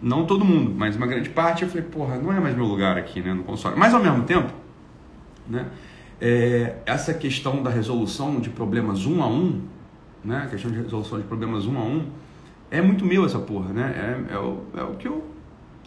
Não 0.00 0.24
todo 0.24 0.46
mundo, 0.46 0.74
mas 0.74 0.96
uma 0.96 1.06
grande 1.06 1.28
parte. 1.28 1.62
Eu 1.62 1.68
falei, 1.68 1.84
porra, 1.84 2.16
não 2.16 2.32
é 2.32 2.40
mais 2.40 2.56
meu 2.56 2.64
lugar 2.64 2.96
aqui, 2.96 3.20
né, 3.20 3.34
no 3.34 3.44
console. 3.44 3.76
Mas 3.76 3.92
ao 3.92 4.02
mesmo 4.02 4.22
tempo, 4.22 4.50
né? 5.46 5.66
É, 6.18 6.76
essa 6.86 7.12
questão 7.12 7.62
da 7.62 7.68
resolução 7.68 8.40
de 8.40 8.48
problemas 8.48 9.04
um 9.04 9.22
a 9.22 9.28
um 9.28 9.60
né? 10.28 10.46
Questão 10.50 10.70
de 10.70 10.76
resolução 10.76 11.18
de 11.18 11.24
problemas 11.24 11.66
um 11.66 11.78
a 11.78 11.82
um. 11.82 12.06
É 12.70 12.82
muito 12.82 13.04
meu 13.04 13.24
essa 13.24 13.38
porra, 13.38 13.72
né? 13.72 13.94
É, 14.30 14.34
é, 14.34 14.38
o, 14.38 14.62
é 14.76 14.82
o 14.82 14.94
que 14.94 15.08
eu 15.08 15.24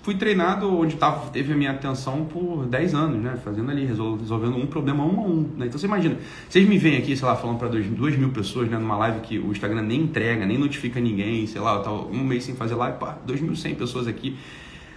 fui 0.01 0.15
treinado, 0.15 0.75
onde 0.75 0.95
tava, 0.95 1.29
teve 1.29 1.53
a 1.53 1.55
minha 1.55 1.69
atenção 1.69 2.25
por 2.25 2.65
10 2.65 2.95
anos, 2.95 3.21
né? 3.21 3.37
Fazendo 3.43 3.69
ali, 3.69 3.85
resolvendo 3.85 4.57
um 4.57 4.65
problema 4.65 5.05
um 5.05 5.19
a 5.19 5.23
um. 5.23 5.41
Né? 5.55 5.67
Então 5.67 5.79
você 5.79 5.85
imagina, 5.85 6.17
vocês 6.49 6.67
me 6.67 6.77
veem 6.79 6.97
aqui, 6.97 7.15
sei 7.15 7.27
lá, 7.27 7.35
falando 7.35 7.59
para 7.59 7.67
2 7.69 8.17
mil 8.17 8.29
pessoas, 8.29 8.67
né? 8.67 8.79
Numa 8.79 8.97
live 8.97 9.19
que 9.19 9.37
o 9.37 9.51
Instagram 9.51 9.83
nem 9.83 10.01
entrega, 10.01 10.43
nem 10.43 10.57
notifica 10.57 10.99
ninguém, 10.99 11.45
sei 11.45 11.61
lá, 11.61 11.75
eu 11.75 11.83
tava 11.83 12.01
um 12.07 12.23
mês 12.23 12.43
sem 12.43 12.55
fazer 12.55 12.73
live, 12.73 12.97
pá, 12.97 13.19
2.100 13.27 13.75
pessoas 13.75 14.07
aqui. 14.07 14.35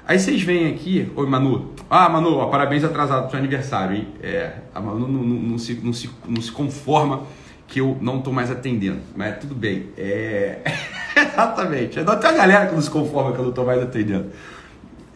Aí 0.06 0.18
vocês 0.18 0.42
vêm 0.42 0.68
aqui, 0.68 1.10
oi 1.16 1.26
Manu, 1.26 1.72
ah 1.88 2.10
Manu, 2.10 2.36
ó, 2.36 2.46
parabéns 2.46 2.84
atrasado 2.84 3.22
pro 3.22 3.30
seu 3.30 3.38
aniversário, 3.38 3.96
hein? 3.96 4.08
É, 4.22 4.58
a 4.74 4.80
Manu 4.80 5.08
não, 5.08 5.22
não, 5.22 5.36
não, 5.50 5.58
se, 5.58 5.80
não, 5.82 5.94
se, 5.94 6.10
não 6.28 6.42
se 6.42 6.52
conforma 6.52 7.22
que 7.66 7.80
eu 7.80 7.98
não 8.00 8.18
estou 8.18 8.32
mais 8.32 8.50
atendendo. 8.50 9.00
Mas 9.16 9.38
tudo 9.38 9.54
bem. 9.54 9.88
É... 9.96 10.60
Exatamente. 11.16 11.94
Tem 11.94 12.02
uma 12.02 12.16
galera 12.16 12.66
que 12.66 12.74
não 12.74 12.82
se 12.82 12.90
conforma 12.90 13.32
que 13.32 13.38
eu 13.38 13.42
não 13.42 13.50
estou 13.50 13.64
mais 13.64 13.82
atendendo. 13.82 14.30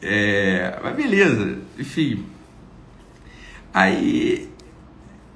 É... 0.03 0.79
Mas 0.83 0.97
beleza. 0.97 1.59
Enfim. 1.79 2.25
Aí. 3.73 4.49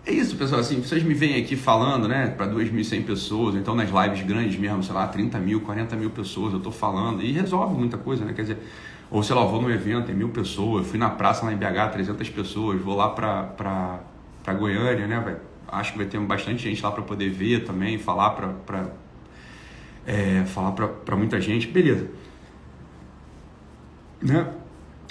É 0.04 0.12
isso, 0.12 0.36
pessoal. 0.36 0.60
Assim, 0.60 0.80
vocês 0.82 1.02
me 1.02 1.14
vêm 1.14 1.40
aqui 1.40 1.54
falando, 1.54 2.08
né, 2.08 2.26
para 2.36 2.48
2.100 2.48 3.04
pessoas, 3.04 3.54
então 3.54 3.72
nas 3.72 3.88
lives 3.88 4.26
grandes 4.26 4.58
mesmo, 4.58 4.82
sei 4.82 4.92
lá, 4.92 5.06
30 5.06 5.38
mil, 5.38 5.60
40 5.60 5.94
mil 5.94 6.10
pessoas, 6.10 6.52
eu 6.52 6.58
estou 6.58 6.72
falando 6.72 7.22
e 7.22 7.30
resolve 7.30 7.78
muita 7.78 7.96
coisa, 7.96 8.24
né? 8.24 8.32
Quer 8.32 8.42
dizer, 8.42 8.58
ou 9.08 9.22
sei 9.22 9.36
lá, 9.36 9.44
vou 9.44 9.62
num 9.62 9.70
evento, 9.70 10.06
tem 10.06 10.14
mil 10.14 10.30
pessoas, 10.30 10.88
fui 10.88 10.98
na 10.98 11.08
praça 11.08 11.46
lá 11.46 11.52
em 11.52 11.56
BH, 11.56 11.92
300 11.92 12.30
pessoas, 12.30 12.82
vou 12.82 12.96
lá 12.96 13.10
para 13.10 14.52
Goiânia, 14.58 15.06
né, 15.06 15.20
vai 15.24 15.36
acho 15.72 15.92
que 15.92 15.98
vai 15.98 16.06
ter 16.06 16.20
bastante 16.20 16.62
gente 16.62 16.82
lá 16.82 16.92
para 16.92 17.02
poder 17.02 17.30
ver 17.30 17.64
também, 17.64 17.98
falar 17.98 18.30
para 18.30 18.90
é, 20.06 20.44
falar 20.44 20.72
para 20.72 21.16
muita 21.16 21.40
gente, 21.40 21.66
beleza. 21.66 22.08
Né? 24.20 24.46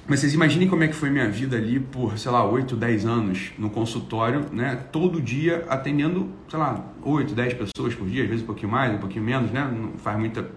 Mas 0.07 0.19
vocês 0.19 0.33
imaginem 0.33 0.67
como 0.67 0.83
é 0.83 0.87
que 0.87 0.95
foi 0.95 1.09
minha 1.09 1.29
vida 1.29 1.55
ali 1.55 1.79
por, 1.79 2.17
sei 2.17 2.31
lá, 2.31 2.43
8, 2.43 2.75
10 2.75 3.05
anos 3.05 3.51
no 3.57 3.69
consultório, 3.69 4.45
né? 4.51 4.75
Todo 4.91 5.21
dia 5.21 5.65
atendendo, 5.69 6.29
sei 6.49 6.59
lá, 6.59 6.83
8, 7.03 7.33
10 7.33 7.53
pessoas 7.53 7.95
por 7.95 8.07
dia, 8.07 8.23
às 8.23 8.29
vezes 8.29 8.43
um 8.43 8.47
pouquinho 8.47 8.71
mais, 8.71 8.93
um 8.93 8.97
pouquinho 8.97 9.23
menos, 9.23 9.51
né? 9.51 9.63
Não 9.71 9.97
faz 9.97 10.17
muita 10.17 10.49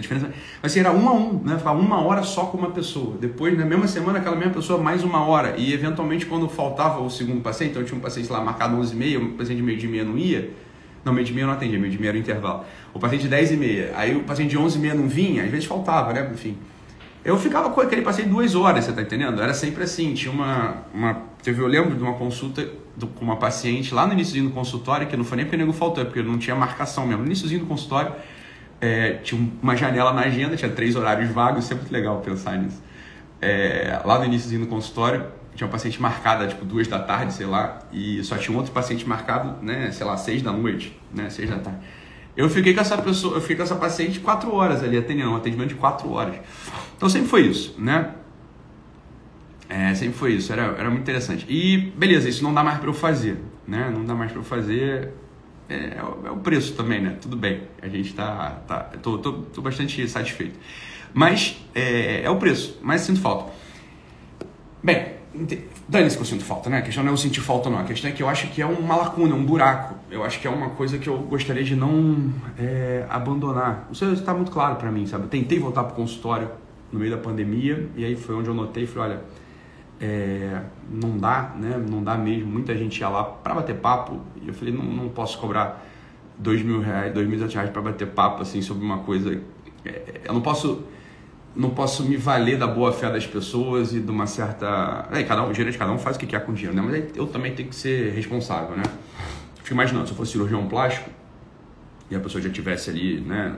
diferença. 0.00 0.32
Mas 0.62 0.72
assim, 0.72 0.80
era 0.80 0.92
um 0.92 1.08
a 1.08 1.12
um, 1.12 1.40
né? 1.42 1.58
Uma 1.64 2.00
hora 2.00 2.22
só 2.22 2.46
com 2.46 2.58
uma 2.58 2.70
pessoa. 2.70 3.16
Depois, 3.20 3.56
na 3.56 3.64
mesma 3.64 3.86
semana, 3.86 4.18
aquela 4.18 4.36
mesma 4.36 4.54
pessoa 4.54 4.80
mais 4.80 5.02
uma 5.02 5.26
hora. 5.26 5.54
E 5.56 5.72
eventualmente, 5.72 6.26
quando 6.26 6.48
faltava 6.48 7.00
o 7.00 7.10
segundo 7.10 7.40
paciente, 7.40 7.72
então 7.72 7.84
tinha 7.84 7.96
um 7.96 8.00
paciente 8.00 8.30
lá 8.30 8.40
marcado 8.40 8.76
11 8.76 8.94
e 8.94 8.96
meia, 8.96 9.20
um 9.20 9.36
paciente 9.36 9.58
de 9.58 9.62
meio 9.62 9.78
de 9.78 9.88
meia 9.88 10.04
não 10.04 10.16
ia. 10.16 10.50
Não, 11.04 11.12
meio 11.12 11.26
de 11.26 11.34
meia 11.34 11.46
não 11.46 11.52
atendia, 11.52 11.78
meio 11.78 11.92
de 11.92 11.98
meia 11.98 12.10
era 12.10 12.16
o 12.16 12.20
intervalo. 12.20 12.64
O 12.94 12.98
paciente 12.98 13.22
de 13.22 13.28
10 13.28 13.52
e 13.52 13.56
meia. 13.56 13.92
Aí 13.94 14.16
o 14.16 14.24
paciente 14.24 14.50
de 14.50 14.58
11 14.58 14.78
e 14.78 14.80
meia 14.80 14.94
não 14.94 15.06
vinha, 15.06 15.44
às 15.44 15.50
vezes 15.50 15.66
faltava, 15.66 16.12
né? 16.12 16.30
Enfim. 16.32 16.56
Eu 17.24 17.38
ficava 17.38 17.70
com 17.70 17.80
aquele 17.80 18.02
paciente 18.02 18.28
duas 18.28 18.54
horas, 18.54 18.84
você 18.84 18.92
tá 18.92 19.00
entendendo? 19.00 19.40
Era 19.40 19.54
sempre 19.54 19.84
assim, 19.84 20.12
tinha 20.12 20.32
uma... 20.32 20.84
uma 20.92 21.22
teve, 21.42 21.60
eu 21.60 21.66
lembro 21.66 21.94
de 21.94 22.02
uma 22.02 22.14
consulta 22.14 22.66
do, 22.96 23.06
com 23.06 23.24
uma 23.24 23.36
paciente 23.36 23.94
lá 23.94 24.06
no 24.06 24.12
início 24.12 24.42
do 24.42 24.50
consultório, 24.50 25.06
que 25.06 25.16
não 25.16 25.24
foi 25.24 25.36
nem 25.36 25.46
porque 25.46 25.56
o 25.56 25.58
nego 25.58 25.72
faltou, 25.72 26.02
é 26.02 26.06
porque 26.06 26.22
não 26.22 26.38
tinha 26.38 26.54
marcação 26.54 27.06
mesmo. 27.06 27.22
No 27.22 27.26
início 27.26 27.48
do 27.58 27.66
consultório, 27.66 28.12
é, 28.80 29.14
tinha 29.14 29.50
uma 29.62 29.76
janela 29.76 30.12
na 30.12 30.22
agenda, 30.22 30.56
tinha 30.56 30.70
três 30.70 30.96
horários 30.96 31.30
vagos, 31.30 31.64
sempre 31.64 31.92
legal 31.92 32.20
pensar 32.20 32.58
nisso. 32.58 32.82
É, 33.40 34.00
lá 34.04 34.18
no 34.18 34.24
início 34.24 34.58
do 34.58 34.66
consultório, 34.66 35.26
tinha 35.54 35.66
uma 35.66 35.72
paciente 35.72 36.00
marcada, 36.00 36.46
tipo, 36.46 36.64
duas 36.64 36.86
da 36.88 36.98
tarde, 36.98 37.32
sei 37.32 37.46
lá, 37.46 37.80
e 37.92 38.22
só 38.24 38.36
tinha 38.36 38.54
um 38.54 38.58
outro 38.58 38.72
paciente 38.72 39.08
marcado, 39.08 39.62
né, 39.64 39.90
sei 39.92 40.04
lá, 40.06 40.16
seis 40.16 40.42
da 40.42 40.52
noite, 40.52 40.98
né, 41.12 41.30
seis 41.30 41.48
da 41.48 41.58
tarde. 41.58 41.78
Eu 42.36 42.50
fiquei 42.50 42.74
com 42.74 42.80
essa 42.80 42.98
pessoa, 42.98 43.36
eu 43.36 43.40
fiquei 43.40 43.56
com 43.56 43.62
essa 43.62 43.76
paciente 43.76 44.18
quatro 44.18 44.52
horas 44.52 44.82
ali, 44.82 44.98
atendendo, 44.98 45.30
um 45.30 45.36
atendimento 45.36 45.68
de 45.68 45.76
quatro 45.76 46.10
horas. 46.10 46.34
Então 46.96 47.08
sempre 47.08 47.28
foi 47.28 47.42
isso, 47.42 47.76
né? 47.78 48.10
É, 49.68 49.94
sempre 49.94 50.14
foi 50.18 50.32
isso, 50.32 50.52
era, 50.52 50.62
era 50.76 50.90
muito 50.90 51.02
interessante. 51.02 51.46
E 51.48 51.92
beleza, 51.96 52.28
isso 52.28 52.42
não 52.42 52.52
dá 52.52 52.64
mais 52.64 52.78
para 52.78 52.88
eu 52.88 52.94
fazer, 52.94 53.38
né? 53.66 53.90
Não 53.94 54.04
dá 54.04 54.14
mais 54.14 54.32
para 54.32 54.40
eu 54.40 54.44
fazer 54.44 55.12
é, 55.68 55.98
é, 55.98 56.30
o 56.30 56.36
preço 56.36 56.74
também, 56.74 57.00
né? 57.00 57.16
Tudo 57.20 57.36
bem, 57.36 57.62
a 57.80 57.88
gente 57.88 58.10
está. 58.10 58.62
Tá, 58.66 58.80
tô, 59.02 59.18
tô, 59.18 59.32
tô, 59.32 59.62
bastante 59.62 60.06
satisfeito. 60.08 60.58
Mas 61.12 61.56
é, 61.74 62.22
é, 62.24 62.30
o 62.30 62.36
preço, 62.36 62.78
mas 62.82 63.02
sinto 63.02 63.20
falta. 63.20 63.52
Bem, 64.82 65.14
dane-se 65.88 66.16
que 66.16 66.22
eu 66.22 66.26
sinto 66.26 66.44
falta, 66.44 66.68
né? 66.68 66.78
A 66.78 66.82
questão 66.82 67.02
não 67.02 67.10
é 67.10 67.12
eu 67.12 67.16
sentir 67.16 67.40
falta, 67.40 67.70
não. 67.70 67.78
A 67.78 67.84
questão 67.84 68.10
é 68.10 68.12
que 68.12 68.22
eu 68.22 68.28
acho 68.28 68.48
que 68.48 68.60
é 68.60 68.66
uma 68.66 68.96
lacuna, 68.96 69.34
um 69.34 69.44
buraco. 69.44 69.94
Eu 70.10 70.22
acho 70.22 70.38
que 70.40 70.46
é 70.46 70.50
uma 70.50 70.70
coisa 70.70 70.98
que 70.98 71.08
eu 71.08 71.16
gostaria 71.18 71.64
de 71.64 71.74
não 71.74 72.32
é, 72.58 73.06
abandonar. 73.08 73.88
Isso 73.90 74.04
está 74.12 74.34
muito 74.34 74.50
claro 74.50 74.76
para 74.76 74.90
mim, 74.90 75.06
sabe? 75.06 75.24
Eu 75.24 75.28
tentei 75.28 75.58
voltar 75.58 75.84
para 75.84 75.92
o 75.92 75.96
consultório 75.96 76.50
no 76.92 76.98
meio 76.98 77.10
da 77.10 77.18
pandemia 77.18 77.88
e 77.96 78.04
aí 78.04 78.16
foi 78.16 78.34
onde 78.34 78.48
eu 78.48 78.54
notei 78.54 78.84
e 78.84 78.86
falei: 78.86 79.16
olha 79.16 79.24
é, 80.00 80.60
não 80.90 81.16
dá, 81.18 81.54
né? 81.56 81.82
Não 81.88 82.02
dá 82.02 82.16
mesmo. 82.16 82.50
Muita 82.50 82.76
gente 82.76 82.98
ia 83.00 83.08
lá 83.08 83.24
para 83.24 83.54
bater 83.54 83.76
papo 83.76 84.20
e 84.42 84.48
eu 84.48 84.54
falei, 84.54 84.74
não, 84.74 84.84
não 84.84 85.08
posso 85.08 85.38
cobrar 85.38 85.84
dois 86.38 86.62
mil 86.62 86.80
reais, 86.80 87.12
dois 87.12 87.28
mil 87.28 87.38
reais 87.38 87.70
para 87.70 87.82
bater 87.82 88.08
papo 88.08 88.42
assim 88.42 88.60
sobre 88.60 88.84
uma 88.84 88.98
coisa. 88.98 89.40
É, 89.84 90.20
eu 90.24 90.34
não 90.34 90.40
posso, 90.40 90.84
não 91.54 91.70
posso 91.70 92.04
me 92.04 92.16
valer 92.16 92.58
da 92.58 92.66
boa 92.66 92.92
fé 92.92 93.10
das 93.10 93.26
pessoas 93.26 93.94
e 93.94 94.00
de 94.00 94.10
uma 94.10 94.26
certa. 94.26 95.08
É, 95.12 95.22
cada 95.22 95.44
um, 95.44 95.50
o 95.50 95.54
gerente 95.54 95.78
cada 95.78 95.92
um 95.92 95.98
faz 95.98 96.16
o 96.16 96.18
que 96.18 96.26
quer 96.26 96.44
com 96.44 96.52
o 96.52 96.54
dinheiro, 96.54 96.76
né? 96.76 96.82
Mas 96.82 97.16
eu 97.16 97.26
também 97.26 97.54
tenho 97.54 97.68
que 97.68 97.76
ser 97.76 98.12
responsável, 98.12 98.76
né? 98.76 98.84
Fico 99.56 99.74
imaginando 99.74 100.06
se 100.06 100.12
eu 100.12 100.16
fosse 100.16 100.32
cirurgião 100.32 100.66
plástico 100.66 101.08
e 102.10 102.16
a 102.16 102.20
pessoa 102.20 102.42
já 102.42 102.50
tivesse 102.50 102.90
ali, 102.90 103.20
né? 103.20 103.54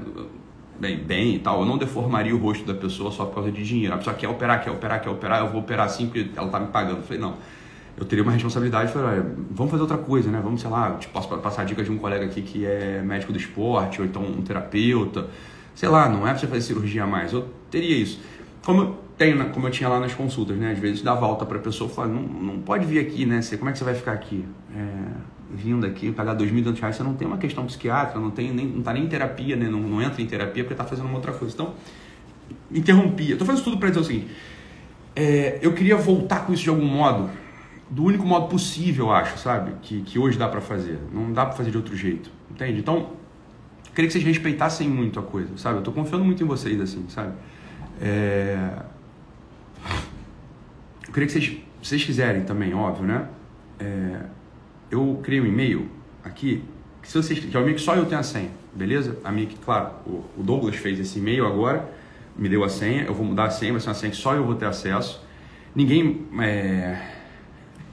Bem, 0.78 0.99
bem 0.99 1.35
e 1.37 1.38
tal, 1.38 1.61
eu 1.61 1.66
não 1.66 1.78
deformaria 1.78 2.35
o 2.35 2.38
rosto 2.38 2.64
da 2.64 2.75
pessoa 2.75 3.11
só 3.11 3.25
por 3.25 3.37
causa 3.37 3.50
de 3.50 3.62
dinheiro. 3.62 3.95
A 3.95 3.99
pessoa 3.99 4.14
quer 4.14 4.28
operar, 4.28 4.62
quer 4.62 4.71
operar, 4.71 5.00
quer 5.00 5.11
operar, 5.11 5.40
eu 5.40 5.49
vou 5.49 5.61
operar 5.61 5.87
assim 5.87 6.06
porque 6.06 6.30
ela 6.37 6.49
tá 6.49 6.61
me 6.61 6.68
pagando. 6.68 6.99
Eu 6.99 7.02
falei, 7.02 7.21
não. 7.21 7.35
Eu 7.97 8.04
teria 8.04 8.23
uma 8.23 8.33
responsabilidade, 8.33 8.92
falei, 8.92 9.23
vamos 9.50 9.71
fazer 9.71 9.83
outra 9.83 9.97
coisa, 9.97 10.30
né? 10.30 10.38
Vamos, 10.42 10.61
sei 10.61 10.68
lá, 10.68 10.92
te 10.92 11.09
posso 11.09 11.28
passar 11.38 11.64
dicas 11.64 11.87
de 11.87 11.90
um 11.90 11.97
colega 11.97 12.26
aqui 12.26 12.42
que 12.42 12.66
é 12.66 13.00
médico 13.02 13.33
do 13.33 13.38
esporte, 13.38 14.02
ou 14.02 14.06
então 14.06 14.23
um 14.23 14.42
terapeuta. 14.42 15.28
Sei 15.75 15.88
lá, 15.88 16.09
não 16.09 16.26
é 16.26 16.30
pra 16.30 16.38
você 16.38 16.47
fazer 16.47 16.61
cirurgia 16.61 17.06
mais. 17.06 17.33
Eu 17.33 17.49
teria 17.71 17.97
isso. 17.97 18.21
Como 18.64 18.83
eu, 18.83 18.99
tenho, 19.16 19.49
como 19.50 19.66
eu 19.66 19.71
tinha 19.71 19.88
lá 19.88 19.99
nas 19.99 20.12
consultas, 20.12 20.56
né? 20.59 20.73
Às 20.73 20.78
vezes 20.78 21.00
dá 21.00 21.14
volta 21.14 21.47
pra 21.47 21.59
pessoa 21.59 21.90
e 21.90 21.95
fala, 21.95 22.09
não, 22.09 22.23
não 22.23 22.59
pode 22.59 22.85
vir 22.85 22.99
aqui, 22.99 23.25
né? 23.25 23.40
Como 23.59 23.71
é 23.71 23.73
que 23.73 23.78
você 23.78 23.85
vai 23.85 23.95
ficar 23.95 24.12
aqui? 24.12 24.45
É, 24.75 25.36
vindo 25.50 25.86
aqui 25.86 26.10
pagar 26.12 26.34
dois 26.34 26.50
mil 26.50 26.64
reais, 26.64 26.96
você 26.96 27.02
não 27.02 27.14
tem 27.14 27.26
uma 27.26 27.38
questão 27.38 27.64
psiquiátrica, 27.66 28.18
não 28.18 28.30
tem 28.30 28.52
nem, 28.52 28.66
não 28.66 28.82
tá 28.82 28.92
nem 28.92 29.04
em 29.04 29.08
terapia, 29.08 29.56
né? 29.56 29.68
não, 29.68 29.80
não 29.80 30.02
entra 30.02 30.20
em 30.20 30.26
terapia 30.26 30.64
porque 30.64 30.74
está 30.74 30.84
fazendo 30.84 31.06
uma 31.06 31.16
outra 31.16 31.32
coisa. 31.32 31.54
Então, 31.54 31.74
interrompia. 32.70 33.32
Estou 33.32 33.46
fazendo 33.46 33.64
tudo 33.64 33.78
para 33.78 33.88
dizer 33.88 34.00
o 34.00 34.04
seguinte: 34.04 34.28
é, 35.14 35.58
eu 35.62 35.72
queria 35.72 35.96
voltar 35.96 36.46
com 36.46 36.52
isso 36.52 36.62
de 36.62 36.68
algum 36.68 36.86
modo, 36.86 37.30
do 37.88 38.04
único 38.04 38.26
modo 38.26 38.48
possível, 38.48 39.06
eu 39.06 39.12
acho, 39.12 39.38
sabe? 39.38 39.72
Que, 39.82 40.02
que 40.02 40.18
hoje 40.18 40.38
dá 40.38 40.48
para 40.48 40.60
fazer. 40.60 40.98
Não 41.12 41.32
dá 41.32 41.46
para 41.46 41.54
fazer 41.56 41.70
de 41.70 41.76
outro 41.76 41.96
jeito, 41.96 42.30
entende? 42.50 42.80
Então, 42.80 42.96
eu 42.96 43.92
queria 43.94 44.08
que 44.08 44.12
vocês 44.12 44.24
respeitassem 44.24 44.88
muito 44.88 45.18
a 45.18 45.22
coisa, 45.22 45.56
sabe? 45.56 45.78
Eu 45.78 45.82
tô 45.82 45.92
confiando 45.92 46.24
muito 46.24 46.42
em 46.42 46.46
vocês, 46.46 46.80
assim, 46.80 47.06
sabe? 47.08 47.32
É... 48.00 48.82
Eu 51.06 51.12
queria 51.12 51.26
que 51.26 51.32
vocês, 51.32 51.56
vocês 51.82 52.04
quiserem 52.04 52.42
também, 52.42 52.74
óbvio, 52.74 53.06
né? 53.06 53.28
É... 53.78 54.20
Eu 54.90 55.21
criei 55.23 55.40
um 55.40 55.47
e-mail 55.47 55.88
aqui, 56.23 56.62
que 57.02 57.09
se 57.09 57.16
vocês, 57.16 57.38
que 57.38 57.57
é 57.57 57.59
um 57.59 57.62
e-mail 57.62 57.76
que 57.76 57.83
só 57.83 57.95
eu 57.95 58.07
tenho 58.07 58.21
a 58.21 58.25
senha, 58.25 58.50
beleza? 58.75 59.19
A 59.25 59.33
minha, 59.33 59.47
que, 59.47 59.57
claro, 59.57 59.93
o 60.07 60.43
Douglas 60.43 60.76
fez 60.76 60.99
esse 60.99 61.19
e-mail 61.19 61.47
agora, 61.47 61.88
me 62.37 62.49
deu 62.49 62.62
a 62.62 62.69
senha, 62.69 63.05
eu 63.05 63.14
vou 63.14 63.25
mudar 63.25 63.45
a 63.45 63.50
senha, 63.50 63.73
vai 63.73 63.81
ser 63.81 63.88
uma 63.88 63.95
senha 63.95 64.11
que 64.11 64.16
só 64.16 64.35
eu 64.35 64.45
vou 64.45 64.55
ter 64.55 64.66
acesso. 64.66 65.25
Ninguém. 65.75 66.26
É... 66.40 66.99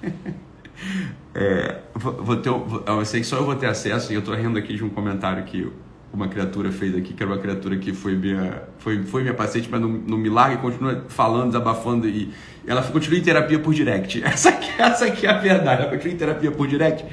é, 1.34 1.80
vou 1.96 2.38
ter, 2.38 2.50
eu 2.50 3.06
sei 3.06 3.22
que 3.22 3.28
só 3.28 3.38
eu 3.38 3.46
vou 3.46 3.56
ter 3.56 3.68
acesso 3.68 4.12
e 4.12 4.16
eu 4.16 4.20
estou 4.20 4.36
rindo 4.36 4.60
aqui 4.60 4.76
de 4.76 4.84
um 4.84 4.90
comentário 4.90 5.44
que 5.44 5.72
uma 6.14 6.28
criatura 6.28 6.72
fez 6.72 6.96
aqui, 6.96 7.12
que 7.14 7.24
era 7.24 7.32
uma 7.32 7.40
criatura 7.40 7.76
que 7.78 7.92
foi 7.92 8.16
minha, 8.16 8.62
foi, 8.78 9.02
foi 9.04 9.24
minha 9.24 9.34
paciente, 9.34 9.68
mas 9.70 9.82
no, 9.82 9.88
no 9.90 10.16
milagre 10.16 10.58
continua 10.58 11.06
falando, 11.08 11.48
desabafando 11.48 12.08
e 12.08 12.32
ela 12.68 12.84
continua 12.84 13.18
em 13.18 13.24
terapia 13.24 13.58
por 13.58 13.74
direct. 13.74 14.22
Essa 14.24 14.50
aqui, 14.50 14.70
essa 14.78 15.06
aqui 15.06 15.26
é 15.26 15.32
a 15.32 15.38
verdade, 15.40 15.82
ela 15.82 15.92
continua 15.92 16.14
em 16.14 16.18
terapia 16.18 16.52
por 16.52 16.68
direct. 16.68 17.04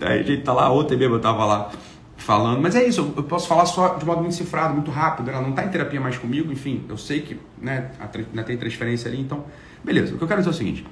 Aí 0.00 0.20
a 0.20 0.22
gente 0.22 0.42
tá 0.42 0.52
lá, 0.52 0.70
ontem 0.70 0.96
mesmo 0.96 1.14
eu 1.14 1.20
tava 1.20 1.44
lá 1.46 1.70
falando, 2.16 2.60
mas 2.60 2.76
é 2.76 2.86
isso, 2.86 3.12
eu 3.16 3.22
posso 3.22 3.48
falar 3.48 3.64
só 3.66 3.96
de 3.96 4.04
modo 4.04 4.20
muito 4.20 4.34
cifrado, 4.34 4.74
muito 4.74 4.90
rápido, 4.90 5.30
ela 5.30 5.40
não 5.40 5.50
está 5.50 5.64
em 5.64 5.68
terapia 5.68 6.00
mais 6.00 6.16
comigo, 6.16 6.52
enfim, 6.52 6.84
eu 6.88 6.96
sei 6.96 7.20
que 7.22 7.38
né, 7.60 7.90
ainda 8.00 8.44
tem 8.44 8.56
transferência 8.56 9.10
ali, 9.10 9.20
então, 9.20 9.44
beleza. 9.82 10.14
O 10.14 10.18
que 10.18 10.24
eu 10.24 10.28
quero 10.28 10.40
dizer 10.40 10.50
é 10.50 10.52
o 10.52 10.56
seguinte, 10.56 10.86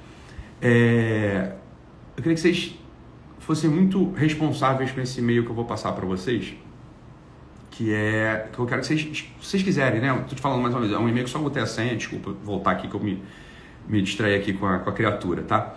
é, 0.61 1.53
eu 2.17 2.23
queria 2.23 2.35
que 2.35 2.41
vocês 2.41 2.75
fossem 3.39 3.69
muito 3.69 4.11
responsáveis 4.11 4.91
com 4.91 4.99
esse 4.99 5.19
e-mail 5.19 5.45
que 5.45 5.51
eu 5.51 5.55
vou 5.55 5.65
passar 5.65 5.93
para 5.93 6.05
vocês, 6.05 6.53
que 7.81 7.91
é, 7.91 8.47
que 8.53 8.59
eu 8.59 8.65
quero 8.67 8.81
que 8.81 8.87
vocês, 8.87 9.25
vocês 9.41 9.63
quiserem, 9.63 9.99
né, 9.99 10.11
eu 10.11 10.23
tô 10.25 10.35
te 10.35 10.41
falando 10.41 10.61
mais 10.61 10.71
uma 10.71 10.81
vez, 10.81 10.93
é 10.93 10.97
um 10.99 11.09
e-mail 11.09 11.25
que 11.25 11.31
só 11.31 11.39
vou 11.39 11.49
ter 11.49 11.61
a 11.61 11.65
senha, 11.65 11.95
desculpa 11.95 12.31
voltar 12.43 12.71
aqui 12.71 12.87
que 12.87 12.93
eu 12.93 12.99
me, 12.99 13.23
me 13.87 14.03
distraí 14.03 14.35
aqui 14.35 14.53
com 14.53 14.67
a, 14.67 14.77
com 14.77 14.89
a 14.91 14.93
criatura, 14.93 15.41
tá? 15.41 15.75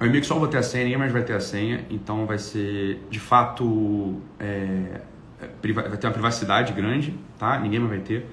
É 0.00 0.04
um 0.04 0.06
e-mail 0.06 0.22
que 0.22 0.26
só 0.26 0.38
vou 0.38 0.48
ter 0.48 0.56
a 0.56 0.62
senha, 0.62 0.84
ninguém 0.84 0.98
mais 0.98 1.12
vai 1.12 1.22
ter 1.22 1.34
a 1.34 1.40
senha, 1.40 1.84
então 1.90 2.24
vai 2.24 2.38
ser 2.38 3.02
de 3.10 3.20
fato. 3.20 4.18
É, 4.40 5.02
é 5.40 5.72
vai 5.72 5.96
ter 5.96 6.06
uma 6.06 6.12
privacidade 6.12 6.72
grande, 6.72 7.14
tá? 7.38 7.58
Ninguém 7.60 7.78
mais 7.78 7.90
vai 7.90 8.00
ter. 8.00 8.26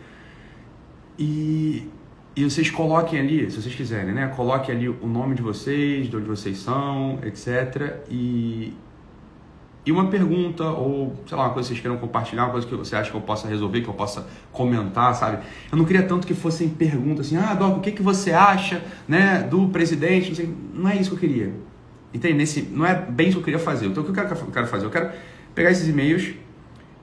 E, 1.17 1.87
e 2.35 2.43
vocês 2.45 2.71
coloquem 2.71 3.19
ali, 3.19 3.51
se 3.51 3.61
vocês 3.61 3.75
quiserem, 3.75 4.13
né? 4.13 4.29
Coloquem 4.35 4.73
ali 4.73 4.89
o 4.89 5.07
nome 5.07 5.35
de 5.35 5.41
vocês, 5.41 6.09
de 6.09 6.15
onde 6.15 6.25
vocês 6.25 6.57
são, 6.57 7.19
etc. 7.23 7.99
E, 8.09 8.73
e 9.85 9.91
uma 9.91 10.07
pergunta, 10.07 10.65
ou 10.65 11.15
sei 11.25 11.37
lá, 11.37 11.45
uma 11.45 11.53
coisa 11.53 11.67
que 11.67 11.73
vocês 11.73 11.81
queiram 11.81 11.97
compartilhar, 11.97 12.43
uma 12.43 12.51
coisa 12.51 12.67
que 12.67 12.75
você 12.75 12.95
acha 12.95 13.09
que 13.09 13.15
eu 13.15 13.21
possa 13.21 13.47
resolver, 13.47 13.81
que 13.81 13.87
eu 13.87 13.93
possa 13.93 14.27
comentar, 14.51 15.15
sabe? 15.15 15.43
Eu 15.71 15.77
não 15.77 15.85
queria 15.85 16.03
tanto 16.03 16.27
que 16.27 16.33
fossem 16.33 16.69
perguntas 16.69 17.27
assim, 17.27 17.37
ah, 17.37 17.53
Doc, 17.53 17.77
o 17.77 17.79
que, 17.79 17.91
que 17.91 18.01
você 18.01 18.31
acha 18.31 18.83
né, 19.07 19.41
do 19.49 19.69
presidente? 19.69 20.29
Não, 20.29 20.35
sei, 20.35 20.53
não 20.73 20.89
é 20.89 20.95
isso 20.97 21.09
que 21.11 21.15
eu 21.15 21.29
queria. 21.29 21.53
Entende? 22.13 22.33
Nesse, 22.33 22.61
não 22.63 22.85
é 22.85 22.93
bem 22.93 23.29
isso 23.29 23.37
que 23.37 23.41
eu 23.41 23.45
queria 23.45 23.59
fazer. 23.59 23.87
Então, 23.87 24.03
o 24.03 24.05
que 24.05 24.11
eu 24.11 24.15
quero, 24.15 24.51
quero 24.51 24.67
fazer? 24.67 24.85
Eu 24.85 24.91
quero 24.91 25.11
pegar 25.55 25.71
esses 25.71 25.87
e-mails 25.87 26.33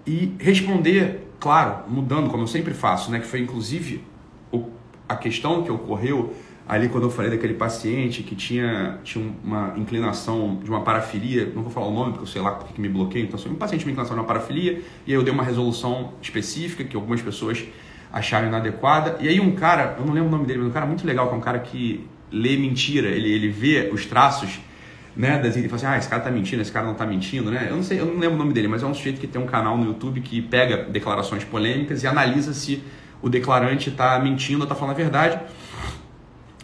e 0.06 0.34
responder, 0.38 1.32
claro, 1.40 1.88
mudando, 1.88 2.28
como 2.28 2.42
eu 2.42 2.46
sempre 2.46 2.74
faço, 2.74 3.10
né? 3.10 3.20
Que 3.20 3.26
foi 3.26 3.40
inclusive 3.40 4.04
o, 4.52 4.64
a 5.08 5.16
questão 5.16 5.62
que 5.62 5.70
ocorreu 5.70 6.34
ali 6.68 6.88
quando 6.88 7.04
eu 7.04 7.10
falei 7.10 7.30
daquele 7.30 7.54
paciente 7.54 8.22
que 8.22 8.34
tinha, 8.34 8.98
tinha 9.04 9.32
uma 9.44 9.74
inclinação 9.76 10.60
de 10.62 10.68
uma 10.68 10.80
parafilia, 10.80 11.52
não 11.54 11.62
vou 11.62 11.70
falar 11.70 11.86
o 11.86 11.94
nome 11.94 12.12
porque 12.12 12.24
eu 12.24 12.28
sei 12.28 12.42
lá 12.42 12.52
porque 12.52 12.74
que 12.74 12.80
me 12.80 12.88
bloqueio, 12.88 13.24
então 13.24 13.38
foi 13.38 13.52
um 13.52 13.56
paciente 13.56 13.84
com 13.84 13.90
inclinação 13.90 14.16
de 14.16 14.20
uma 14.20 14.26
parafilia, 14.26 14.82
e 15.06 15.12
aí 15.12 15.14
eu 15.14 15.22
dei 15.22 15.32
uma 15.32 15.44
resolução 15.44 16.14
específica 16.20 16.82
que 16.82 16.96
algumas 16.96 17.22
pessoas 17.22 17.64
acharam 18.12 18.48
inadequada, 18.48 19.16
e 19.20 19.28
aí 19.28 19.38
um 19.38 19.52
cara, 19.52 19.96
eu 19.98 20.04
não 20.04 20.12
lembro 20.12 20.28
o 20.28 20.32
nome 20.32 20.46
dele, 20.46 20.60
mas 20.60 20.68
um 20.68 20.72
cara 20.72 20.86
muito 20.86 21.06
legal, 21.06 21.28
que 21.28 21.34
é 21.34 21.36
um 21.36 21.40
cara 21.40 21.58
que 21.60 22.04
lê 22.32 22.56
mentira, 22.56 23.08
ele, 23.08 23.30
ele 23.30 23.48
vê 23.48 23.90
os 23.92 24.04
traços 24.04 24.58
né, 25.14 25.38
das, 25.38 25.56
ele 25.56 25.68
fala 25.68 25.76
assim, 25.76 25.86
ah, 25.86 25.98
esse 25.98 26.08
cara 26.08 26.22
tá 26.22 26.30
mentindo, 26.30 26.60
esse 26.60 26.72
cara 26.72 26.84
não 26.84 26.94
tá 26.94 27.06
mentindo, 27.06 27.50
né? 27.50 27.68
Eu 27.70 27.76
não 27.76 27.82
sei, 27.82 27.98
eu 27.98 28.04
não 28.04 28.18
lembro 28.18 28.34
o 28.34 28.38
nome 28.38 28.52
dele, 28.52 28.68
mas 28.68 28.82
é 28.82 28.86
um 28.86 28.92
sujeito 28.92 29.18
que 29.18 29.26
tem 29.26 29.40
um 29.40 29.46
canal 29.46 29.78
no 29.78 29.86
YouTube 29.86 30.20
que 30.20 30.42
pega 30.42 30.84
declarações 30.84 31.42
polêmicas 31.42 32.02
e 32.02 32.06
analisa 32.06 32.52
se 32.52 32.82
o 33.22 33.28
declarante 33.30 33.88
está 33.88 34.18
mentindo 34.18 34.58
ou 34.58 34.64
está 34.64 34.74
falando 34.74 34.94
a 34.94 34.96
verdade. 34.98 35.40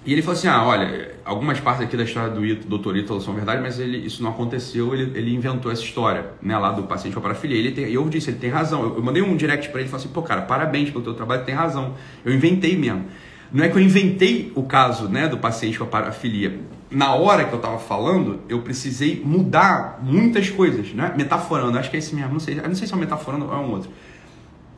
E 0.05 0.13
ele 0.13 0.23
falou 0.23 0.37
assim: 0.39 0.49
ah, 0.49 0.65
olha, 0.65 1.15
algumas 1.25 1.61
partes 1.61 1.85
aqui 1.85 1.97
da 1.97 2.03
história 2.03 2.31
do 2.31 2.45
Ito, 2.45 2.67
Dr. 2.67 2.97
Ítalo 2.97 3.21
são 3.21 3.35
verdade, 3.35 3.63
mas 3.63 3.79
ele, 3.79 3.99
isso 3.99 4.23
não 4.23 4.31
aconteceu, 4.31 4.95
ele, 4.95 5.17
ele 5.17 5.35
inventou 5.35 5.71
essa 5.71 5.83
história, 5.83 6.27
né, 6.43 6.59
lá 6.59 6.73
do 6.73 6.83
paciente 6.85 7.15
com 7.15 7.21
a 7.21 7.23
parafilia. 7.23 7.57
Ele 7.57 7.71
tem, 7.71 7.85
eu 7.85 8.09
disse, 8.09 8.31
ele 8.31 8.39
tem 8.39 8.51
razão. 8.51 8.83
Eu, 8.83 8.97
eu 8.97 9.03
mandei 9.03 9.23
um 9.23 9.37
direct 9.37 9.69
para 9.69 9.81
ele 9.81 9.89
e 9.89 9.91
falei 9.91 10.05
assim: 10.05 10.13
pô, 10.13 10.23
cara, 10.23 10.43
parabéns 10.43 10.91
pelo 10.91 11.05
teu 11.05 11.15
trabalho, 11.15 11.45
tem 11.45 11.55
razão. 11.55 11.95
Eu 12.25 12.35
inventei 12.35 12.77
mesmo. 12.77 13.05
Não 13.53 13.63
é 13.63 13.69
que 13.69 13.77
eu 13.77 13.83
inventei 13.83 14.51
o 14.55 14.63
caso 14.63 15.09
né, 15.09 15.29
do 15.29 15.37
paciente 15.37 15.77
com 15.77 15.85
a 15.85 15.87
parafilia. 15.87 16.59
Na 16.91 17.15
hora 17.15 17.45
que 17.45 17.53
eu 17.53 17.59
estava 17.59 17.79
falando, 17.79 18.41
eu 18.49 18.61
precisei 18.63 19.23
mudar 19.23 20.01
muitas 20.03 20.49
coisas, 20.49 20.93
né? 20.95 21.13
Metaforando, 21.17 21.79
acho 21.79 21.91
que 21.91 21.97
é 21.97 21.99
esse 21.99 22.15
mesmo, 22.15 22.33
não 22.33 22.41
sei, 22.41 22.55
não 22.55 22.75
sei 22.75 22.87
se 22.87 22.93
é 22.93 22.97
um 22.97 23.01
metaforando 23.01 23.47
ou 23.47 23.53
é 23.53 23.57
um 23.57 23.71
outro. 23.71 23.91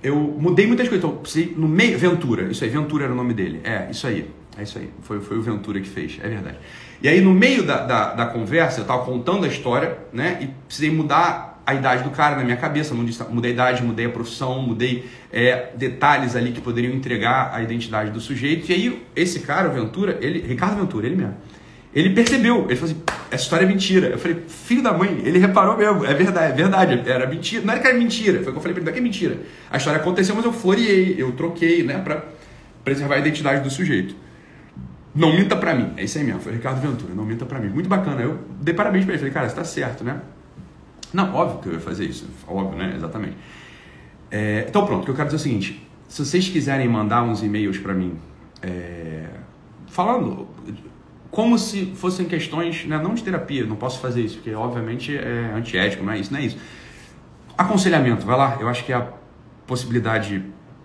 Eu 0.03 0.17
mudei 0.17 0.67
muitas 0.67 0.89
coisas, 0.89 1.05
então 1.05 1.19
precisei, 1.19 1.55
no 1.57 1.67
meio, 1.67 1.99
Ventura, 1.99 2.43
isso 2.51 2.63
aí, 2.63 2.71
Ventura 2.71 3.05
era 3.05 3.13
o 3.13 3.17
nome 3.17 3.33
dele, 3.33 3.61
é, 3.65 3.89
isso 3.91 4.07
aí. 4.07 4.29
É 4.57 4.63
isso 4.63 4.79
aí, 4.79 4.89
foi, 5.03 5.21
foi 5.21 5.37
o 5.37 5.43
Ventura 5.43 5.81
que 5.81 5.89
fez, 5.89 6.19
é 6.23 6.29
verdade. 6.29 6.59
E 7.03 7.09
aí, 7.09 7.21
no 7.21 7.33
meio 7.33 7.65
da, 7.65 7.79
da, 7.79 8.15
da 8.15 8.27
conversa, 8.27 8.81
eu 8.81 8.83
estava 8.83 9.05
contando 9.05 9.45
a 9.45 9.49
história, 9.49 9.99
né? 10.13 10.39
E 10.41 10.47
precisei 10.67 10.91
mudar 10.91 11.61
a 11.67 11.75
idade 11.75 12.05
do 12.05 12.11
cara 12.11 12.37
na 12.37 12.45
minha 12.45 12.57
cabeça. 12.57 12.95
Mudei 12.95 13.51
a 13.51 13.55
idade, 13.55 13.83
mudei 13.83 14.07
a 14.07 14.11
profissão, 14.11 14.63
mudei 14.63 15.05
é, 15.33 15.71
detalhes 15.75 16.37
ali 16.37 16.53
que 16.53 16.61
poderiam 16.61 16.95
entregar 16.95 17.51
a 17.53 17.63
identidade 17.63 18.11
do 18.11 18.21
sujeito. 18.21 18.71
E 18.71 18.75
aí, 18.75 19.07
esse 19.17 19.41
cara, 19.41 19.69
o 19.69 19.73
Ventura, 19.73 20.19
ele, 20.21 20.41
Ricardo 20.47 20.81
Ventura, 20.81 21.07
ele 21.07 21.17
mesmo, 21.17 21.35
ele 21.95 22.11
percebeu, 22.11 22.67
ele 22.69 22.77
falou 22.77 22.93
assim: 22.93 23.03
essa 23.31 23.45
história 23.45 23.65
é 23.65 23.69
mentira. 23.69 24.09
Eu 24.09 24.19
falei, 24.19 24.43
filho 24.49 24.83
da 24.83 24.93
mãe, 24.93 25.21
ele 25.25 25.39
reparou 25.39 25.77
mesmo, 25.77 26.05
é 26.05 26.15
verdade, 26.15 26.53
é 26.53 26.57
verdade, 26.57 27.11
era 27.11 27.27
mentira. 27.27 27.65
Não 27.65 27.73
era 27.73 27.83
que 27.83 27.89
era 27.89 27.99
mentira, 27.99 28.39
foi 28.39 28.49
o 28.49 28.53
que 28.53 28.59
eu 28.59 28.63
falei 28.63 28.75
pra 28.75 28.81
ele, 28.81 28.85
não 28.85 28.91
é 28.91 28.93
que 28.93 28.99
é 28.99 29.03
mentira. 29.03 29.39
A 29.71 29.77
história 29.77 30.01
aconteceu, 30.01 30.35
mas 30.35 30.45
eu 30.45 30.53
floreei, 30.53 31.17
eu 31.19 31.33
troquei, 31.33 31.83
né, 31.83 31.99
pra 31.99 32.25
preservar 32.85 33.17
a 33.17 33.19
identidade 33.19 33.63
do 33.63 33.71
sujeito. 33.71 34.24
Não 35.15 35.33
minta 35.33 35.55
pra 35.55 35.75
mim. 35.75 35.93
É 35.97 36.05
isso 36.05 36.19
aí 36.19 36.25
mesmo, 36.25 36.41
foi 36.41 36.53
o 36.53 36.55
Ricardo 36.57 36.81
Ventura, 36.81 37.15
não 37.15 37.25
minta 37.25 37.47
pra 37.47 37.61
mim. 37.61 37.69
Muito 37.69 37.89
bacana. 37.89 38.21
Eu 38.21 38.41
dei 38.61 38.75
parabéns 38.75 39.05
pra 39.05 39.15
ele. 39.15 39.19
Falei, 39.19 39.33
cara, 39.33 39.49
você 39.49 39.55
tá 39.55 39.65
certo, 39.65 40.03
né? 40.03 40.21
Não, 41.13 41.33
óbvio 41.33 41.61
que 41.61 41.69
eu 41.69 41.73
ia 41.75 41.81
fazer 41.81 42.05
isso. 42.05 42.29
Óbvio, 42.49 42.77
né? 42.77 42.93
Exatamente. 42.97 43.37
É, 44.31 44.65
então 44.69 44.85
pronto, 44.85 45.03
o 45.03 45.05
que 45.05 45.11
eu 45.13 45.15
quero 45.15 45.29
dizer 45.29 45.37
é 45.37 45.41
o 45.41 45.43
seguinte. 45.43 45.89
Se 46.09 46.25
vocês 46.25 46.49
quiserem 46.49 46.89
mandar 46.89 47.23
uns 47.23 47.43
e-mails 47.43 47.79
para 47.79 47.95
mim 47.95 48.19
é, 48.61 49.27
falando 49.89 50.49
como 51.31 51.59
se 51.59 51.87
fossem 51.97 52.27
questões, 52.27 52.85
né, 52.85 52.99
não 53.03 53.15
de 53.15 53.23
terapia, 53.23 53.65
não 53.65 53.77
posso 53.77 54.01
fazer 54.01 54.23
isso, 54.23 54.37
porque 54.37 54.55
obviamente 54.55 55.17
é 55.17 55.53
antiético, 55.55 56.05
não 56.05 56.13
é 56.13 56.19
isso, 56.19 56.33
não 56.33 56.39
é 56.39 56.47
isso. 56.47 56.59
Aconselhamento, 57.59 58.25
vai 58.25 58.37
lá, 58.37 58.57
eu 58.61 58.69
acho 58.69 58.85
que 58.85 58.93
é 58.93 58.97
a 58.97 59.09
possibilidade 59.67 60.45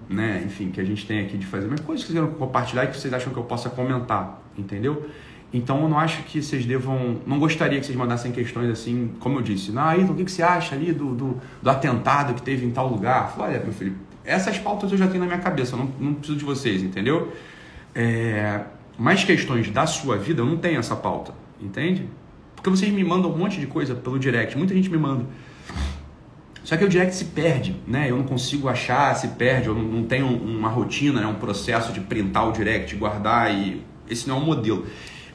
né, 0.09 0.41
enfim, 0.43 0.71
que 0.71 0.81
a 0.81 0.83
gente 0.83 1.05
tem 1.05 1.19
aqui 1.19 1.37
de 1.37 1.45
fazer, 1.45 1.67
mas 1.67 1.79
coisas 1.81 2.03
que 2.03 2.11
vocês 2.11 2.19
queiram 2.19 2.37
compartilhar 2.39 2.85
e 2.85 2.87
que 2.87 2.97
vocês 2.97 3.13
acham 3.13 3.31
que 3.31 3.37
eu 3.37 3.43
possa 3.43 3.69
comentar, 3.69 4.41
entendeu? 4.57 5.07
Então 5.53 5.81
eu 5.83 5.89
não 5.89 5.99
acho 5.99 6.23
que 6.23 6.41
vocês 6.41 6.65
devam. 6.65 7.21
Não 7.25 7.39
gostaria 7.39 7.79
que 7.79 7.85
vocês 7.85 7.97
mandassem 7.97 8.31
questões 8.31 8.69
assim, 8.69 9.11
como 9.19 9.39
eu 9.39 9.41
disse, 9.41 9.71
ah, 9.75 9.89
Ayrton, 9.89 10.13
o 10.13 10.15
que 10.15 10.31
você 10.31 10.43
acha 10.43 10.75
ali 10.75 10.91
do, 10.91 11.15
do, 11.15 11.41
do 11.61 11.69
atentado 11.69 12.33
que 12.33 12.41
teve 12.41 12.65
em 12.65 12.71
tal 12.71 12.87
lugar? 12.87 13.31
Falei, 13.31 13.55
olha, 13.55 13.63
meu 13.63 13.73
filho, 13.73 13.95
essas 14.23 14.57
pautas 14.57 14.91
eu 14.91 14.97
já 14.97 15.07
tenho 15.07 15.21
na 15.21 15.25
minha 15.25 15.39
cabeça, 15.39 15.75
eu 15.75 15.79
não, 15.79 15.91
não 15.99 16.13
preciso 16.15 16.37
de 16.37 16.45
vocês, 16.45 16.83
entendeu? 16.83 17.33
É, 17.95 18.61
mais 18.97 19.23
questões 19.23 19.71
da 19.71 19.87
sua 19.87 20.17
vida, 20.17 20.41
eu 20.41 20.45
não 20.45 20.57
tenho 20.57 20.79
essa 20.79 20.95
pauta, 20.95 21.33
entende? 21.59 22.07
Porque 22.55 22.69
vocês 22.69 22.91
me 22.91 23.03
mandam 23.03 23.31
um 23.31 23.37
monte 23.37 23.59
de 23.59 23.65
coisa 23.65 23.95
pelo 23.95 24.19
direct, 24.19 24.55
muita 24.57 24.73
gente 24.73 24.89
me 24.89 24.97
manda. 24.97 25.25
Só 26.69 26.77
que 26.77 26.85
o 26.85 26.87
direct 26.87 27.15
se 27.15 27.25
perde, 27.25 27.75
né? 27.87 28.11
Eu 28.11 28.17
não 28.17 28.25
consigo 28.25 28.69
achar, 28.69 29.15
se 29.15 29.29
perde, 29.29 29.69
eu 29.69 29.73
não 29.73 30.03
tenho 30.03 30.27
uma 30.27 30.69
rotina, 30.69 31.19
né? 31.19 31.25
um 31.25 31.33
processo 31.33 31.91
de 31.91 31.99
printar 31.99 32.47
o 32.47 32.51
direct, 32.51 32.95
guardar 32.95 33.51
e 33.51 33.81
esse 34.07 34.27
não 34.29 34.35
é 34.35 34.39
um 34.39 34.45
modelo. 34.45 34.85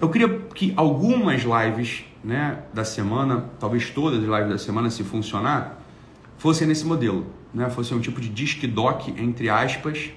Eu 0.00 0.08
queria 0.10 0.28
que 0.54 0.72
algumas 0.76 1.42
lives 1.42 2.04
né, 2.22 2.58
da 2.72 2.84
semana, 2.84 3.46
talvez 3.58 3.90
todas 3.90 4.20
as 4.20 4.24
lives 4.24 4.48
da 4.48 4.58
semana, 4.58 4.88
se 4.90 5.02
funcionar, 5.02 5.82
fossem 6.38 6.68
nesse 6.68 6.86
modelo, 6.86 7.26
né? 7.52 7.68
Fosse 7.68 7.92
um 7.92 8.00
tipo 8.00 8.20
de 8.20 8.28
disc 8.28 8.64
doc, 8.68 9.08
entre 9.08 9.48
aspas, 9.50 10.10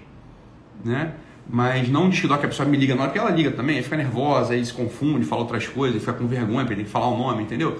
né? 0.85 1.15
Mas 1.49 1.89
não 1.89 2.03
um 2.03 2.09
disc 2.11 2.27
doc 2.27 2.41
que 2.41 2.45
a 2.45 2.49
pessoa 2.49 2.69
me 2.69 2.77
liga 2.77 2.93
na 2.93 3.01
hora 3.01 3.11
que 3.11 3.17
ela 3.17 3.31
liga 3.31 3.49
também, 3.49 3.77
aí 3.77 3.83
fica 3.83 3.97
nervosa, 3.97 4.53
aí 4.53 4.63
se 4.63 4.71
confunde, 4.71 5.25
fala 5.25 5.41
outras 5.41 5.67
coisas, 5.67 5.99
fica 5.99 6.13
com 6.13 6.27
vergonha, 6.27 6.59
porque 6.59 6.75
tem 6.75 6.85
que 6.85 6.91
falar 6.91 7.07
o 7.07 7.17
nome, 7.17 7.41
entendeu? 7.41 7.75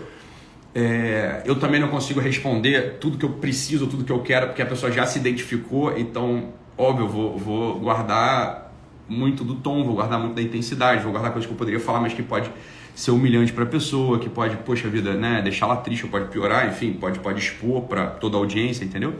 É, 0.75 1.41
eu 1.45 1.59
também 1.59 1.79
não 1.79 1.87
consigo 1.87 2.19
responder 2.19 2.97
tudo 2.99 3.17
que 3.17 3.25
eu 3.25 3.31
preciso, 3.31 3.87
tudo 3.87 4.03
que 4.03 4.11
eu 4.11 4.19
quero, 4.19 4.47
porque 4.47 4.61
a 4.61 4.65
pessoa 4.65 4.91
já 4.91 5.05
se 5.05 5.17
identificou, 5.17 5.97
então, 5.97 6.53
óbvio, 6.77 7.07
vou, 7.07 7.37
vou 7.37 7.79
guardar 7.79 8.71
muito 9.09 9.43
do 9.43 9.55
tom, 9.55 9.83
vou 9.83 9.95
guardar 9.95 10.19
muito 10.19 10.35
da 10.35 10.41
intensidade, 10.41 11.01
vou 11.01 11.11
guardar 11.11 11.31
coisas 11.31 11.47
que 11.47 11.53
eu 11.53 11.57
poderia 11.57 11.79
falar, 11.79 12.01
mas 12.01 12.13
que 12.13 12.21
pode 12.21 12.51
ser 12.93 13.11
humilhante 13.11 13.53
para 13.53 13.63
a 13.63 13.67
pessoa, 13.67 14.19
que 14.19 14.29
pode, 14.29 14.57
poxa 14.57 14.87
vida, 14.89 15.13
né, 15.13 15.41
deixá-la 15.41 15.77
triste, 15.77 16.05
ou 16.05 16.11
pode 16.11 16.29
piorar, 16.29 16.67
enfim, 16.67 16.93
pode, 16.93 17.19
pode 17.19 17.39
expor 17.39 17.83
para 17.83 18.07
toda 18.07 18.37
a 18.37 18.39
audiência, 18.39 18.83
entendeu? 18.83 19.15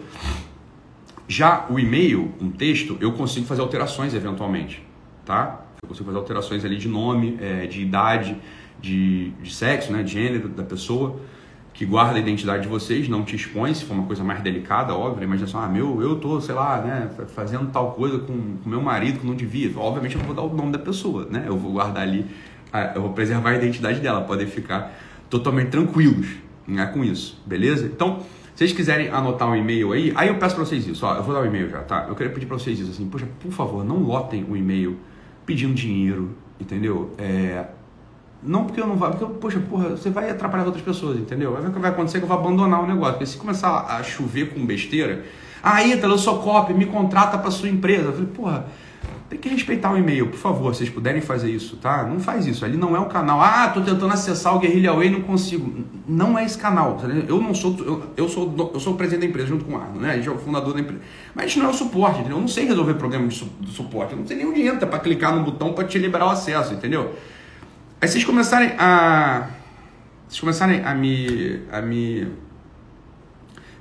Já 1.28 1.66
o 1.70 1.80
e-mail, 1.80 2.34
um 2.42 2.50
texto, 2.50 2.98
eu 3.00 3.14
consigo 3.14 3.46
fazer 3.46 3.62
alterações 3.62 4.14
eventualmente, 4.14 4.84
tá? 5.26 5.66
Eu 5.82 5.90
consigo 5.90 6.06
fazer 6.06 6.18
alterações 6.18 6.66
ali 6.66 6.78
de 6.78 6.88
nome, 6.88 7.38
é, 7.42 7.68
de 7.68 7.82
idade, 7.82 8.38
de, 8.80 9.30
de 9.42 9.54
sexo, 9.54 9.92
né, 9.92 10.04
de 10.04 10.12
gênero 10.12 10.50
da 10.50 10.64
pessoa 10.64 11.20
que 11.78 11.86
guarda 11.86 12.16
a 12.16 12.20
identidade 12.20 12.64
de 12.64 12.68
vocês, 12.68 13.08
não 13.08 13.24
te 13.24 13.36
expõe, 13.36 13.72
se 13.72 13.86
for 13.86 13.94
uma 13.94 14.08
coisa 14.08 14.24
mais 14.24 14.42
delicada, 14.42 14.96
óbvio, 14.96 15.24
imagina 15.24 15.48
assim, 15.48 15.58
ah, 15.58 15.68
meu, 15.68 16.02
eu 16.02 16.16
tô, 16.16 16.42
sei 16.42 16.56
lá, 16.56 16.82
né, 16.82 17.08
fazendo 17.28 17.72
tal 17.72 17.92
coisa 17.92 18.18
com, 18.18 18.58
com 18.64 18.68
meu 18.68 18.82
marido 18.82 19.20
que 19.20 19.28
não 19.28 19.36
devia. 19.36 19.72
Obviamente 19.78 20.16
eu 20.16 20.22
vou 20.24 20.34
dar 20.34 20.42
o 20.42 20.52
nome 20.52 20.72
da 20.72 20.80
pessoa, 20.80 21.28
né? 21.30 21.44
Eu 21.46 21.56
vou 21.56 21.74
guardar 21.74 22.02
ali, 22.02 22.26
eu 22.96 23.02
vou 23.04 23.14
preservar 23.14 23.52
a 23.52 23.56
identidade 23.58 24.00
dela, 24.00 24.22
podem 24.22 24.48
ficar 24.48 24.92
totalmente 25.30 25.70
tranquilos 25.70 26.26
né, 26.68 26.84
com 26.88 27.04
isso, 27.04 27.40
beleza? 27.46 27.86
Então, 27.86 28.22
se 28.56 28.66
vocês 28.66 28.74
quiserem 28.74 29.10
anotar 29.10 29.48
um 29.48 29.56
e-mail 29.56 29.94
aí, 29.94 30.12
aí 30.16 30.30
eu 30.30 30.40
peço 30.40 30.56
para 30.56 30.66
vocês 30.66 30.88
isso, 30.88 31.06
ó, 31.06 31.14
eu 31.14 31.22
vou 31.22 31.32
dar 31.32 31.42
o 31.42 31.44
um 31.44 31.46
e-mail 31.46 31.70
já, 31.70 31.84
tá? 31.84 32.08
Eu 32.10 32.16
queria 32.16 32.34
pedir 32.34 32.48
para 32.48 32.58
vocês 32.58 32.80
isso, 32.80 32.90
assim, 32.90 33.08
poxa, 33.08 33.28
por 33.40 33.52
favor, 33.52 33.86
não 33.86 34.00
lotem 34.00 34.44
o 34.50 34.58
e-mail 34.58 34.98
pedindo 35.46 35.76
dinheiro, 35.76 36.32
entendeu? 36.60 37.12
É, 37.20 37.68
não 38.42 38.66
porque 38.66 38.80
eu 38.80 38.88
não 38.88 38.96
vá, 38.96 39.10
porque, 39.10 39.26
poxa, 39.40 39.60
porra, 39.60 39.90
você 39.90 40.10
vai 40.10 40.30
atrapalhar 40.30 40.66
outras 40.66 40.84
pessoas, 40.84 41.18
entendeu? 41.18 41.58
Aí 41.58 41.66
o 41.66 41.72
que 41.72 41.80
vai 41.80 41.92
acontecer 41.92 42.20
que 42.20 42.24
eu 42.24 42.28
vou 42.28 42.38
abandonar 42.38 42.84
o 42.84 42.88
negócio. 42.88 43.14
Porque 43.14 43.26
se 43.26 43.38
começar 43.38 43.86
a 43.90 44.04
chover 44.04 44.54
com 44.54 44.66
besteira, 44.66 45.26
ah, 45.62 45.84
Ítalo, 45.84 46.14
eu 46.14 46.18
sou 46.18 46.40
copy, 46.40 46.74
me 46.74 46.86
contrata 46.86 47.38
para 47.38 47.50
sua 47.52 47.68
empresa. 47.68 48.06
Eu 48.06 48.14
falei, 48.14 48.28
porra, 48.28 48.66
tem 49.30 49.38
que 49.38 49.50
respeitar 49.50 49.92
o 49.92 49.98
e-mail, 49.98 50.28
por 50.28 50.38
favor, 50.38 50.74
vocês 50.74 50.90
puderem 50.90 51.22
fazer 51.22 51.52
isso, 51.52 51.76
tá? 51.76 52.04
Não 52.06 52.18
faz 52.18 52.48
isso, 52.48 52.64
ali 52.64 52.78
não 52.78 52.96
é 52.96 53.00
um 53.00 53.10
canal. 53.10 53.42
Ah, 53.42 53.68
tô 53.68 53.82
tentando 53.82 54.14
acessar 54.14 54.56
o 54.56 54.60
Guerrilla 54.60 54.94
Way 54.94 55.08
e 55.08 55.12
não 55.12 55.22
consigo. 55.22 55.84
Não 56.08 56.40
é 56.40 56.46
esse 56.46 56.58
canal, 56.58 56.98
eu 57.28 57.42
não 57.42 57.54
sou, 57.54 57.76
eu, 57.80 58.04
eu, 58.16 58.30
sou, 58.30 58.72
eu 58.74 58.80
sou 58.80 58.94
o 58.94 58.96
presidente 58.96 59.22
da 59.22 59.28
empresa 59.28 59.50
junto 59.50 59.66
com 59.66 59.74
o 59.74 59.78
Arno, 59.78 60.00
né? 60.00 60.12
A 60.12 60.16
gente 60.16 60.30
é 60.30 60.32
o 60.32 60.38
fundador 60.38 60.74
da 60.74 60.80
empresa. 60.80 61.02
Mas 61.36 61.44
a 61.44 61.48
gente 61.50 61.60
não 61.60 61.66
é 61.66 61.70
o 61.70 61.74
suporte, 61.74 62.20
entendeu? 62.20 62.38
Eu 62.38 62.42
não 62.42 62.48
sei 62.48 62.66
resolver 62.66 62.94
problema 62.94 63.28
de 63.28 63.36
su, 63.36 63.46
do 63.60 63.70
suporte, 63.70 64.14
eu 64.14 64.20
não 64.20 64.26
sei 64.26 64.38
nem 64.38 64.46
onde 64.46 64.62
entra 64.62 64.88
para 64.88 65.00
clicar 65.00 65.36
no 65.36 65.44
botão 65.44 65.74
para 65.74 65.84
te 65.84 65.98
liberar 65.98 66.28
o 66.28 66.30
acesso, 66.30 66.74
entendeu? 66.74 67.14
Aí 68.00 68.08
vocês 68.08 68.24
começarem 68.24 68.74
a. 68.78 69.48
Vocês 70.28 70.40
começarem 70.40 70.84
a 70.84 70.94
me. 70.94 71.62
a 71.72 71.82
me 71.82 72.28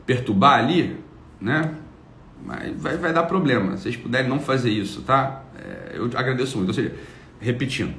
perturbar 0.06 0.58
ali, 0.58 0.98
né? 1.40 1.74
Mas 2.42 2.80
vai, 2.80 2.96
vai 2.96 3.12
dar 3.12 3.24
problema. 3.24 3.76
Se 3.76 3.82
vocês 3.82 3.96
puderem 3.96 4.28
não 4.28 4.40
fazer 4.40 4.70
isso, 4.70 5.02
tá? 5.02 5.42
É, 5.58 5.98
eu 5.98 6.04
agradeço 6.14 6.56
muito. 6.56 6.68
Ou 6.68 6.74
seja, 6.74 6.94
repetindo. 7.40 7.94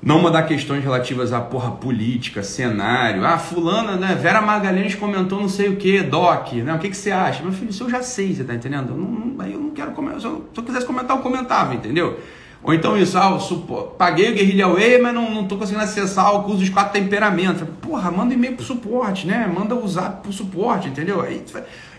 Não 0.00 0.20
mandar 0.20 0.42
questões 0.42 0.84
relativas 0.84 1.32
à 1.32 1.40
porra 1.40 1.70
política, 1.72 2.42
cenário. 2.42 3.24
Ah, 3.24 3.38
fulana, 3.38 3.96
né? 3.96 4.14
Vera 4.14 4.40
Magalhães 4.42 4.94
comentou 4.94 5.40
não 5.40 5.48
sei 5.48 5.70
o 5.70 5.76
que, 5.76 6.02
doc, 6.02 6.52
né? 6.52 6.74
O 6.74 6.78
que, 6.78 6.90
que 6.90 6.96
você 6.96 7.10
acha? 7.10 7.42
Meu 7.42 7.52
filho, 7.52 7.70
isso 7.70 7.84
eu 7.84 7.90
já 7.90 8.02
sei, 8.02 8.34
você 8.34 8.44
tá 8.44 8.54
entendendo? 8.54 8.90
Eu 8.90 8.96
não, 8.98 9.46
eu 9.46 9.58
não 9.58 9.70
quero 9.70 9.92
comentar. 9.92 10.20
Se 10.20 10.26
eu, 10.26 10.46
se 10.52 10.60
eu 10.60 10.64
quisesse 10.64 10.84
comentar, 10.84 11.16
eu 11.16 11.22
comentava, 11.22 11.74
entendeu? 11.74 12.20
Ou 12.64 12.72
então 12.72 12.96
isso, 12.96 13.18
ah, 13.18 13.38
eu 13.50 13.82
paguei 13.98 14.30
o 14.30 14.34
Guerrilha 14.34 14.66
Way, 14.66 14.98
mas 14.98 15.12
não, 15.12 15.30
não 15.30 15.46
tô 15.46 15.58
conseguindo 15.58 15.84
acessar 15.84 16.34
o 16.34 16.44
curso 16.44 16.60
dos 16.60 16.70
quatro 16.70 16.98
temperamentos. 16.98 17.62
Porra, 17.82 18.10
manda 18.10 18.32
e-mail 18.32 18.56
pro 18.56 18.64
suporte, 18.64 19.26
né? 19.26 19.46
Manda 19.54 19.74
usar 19.74 20.22
pro 20.22 20.32
suporte, 20.32 20.88
entendeu? 20.88 21.20
Aí, 21.20 21.44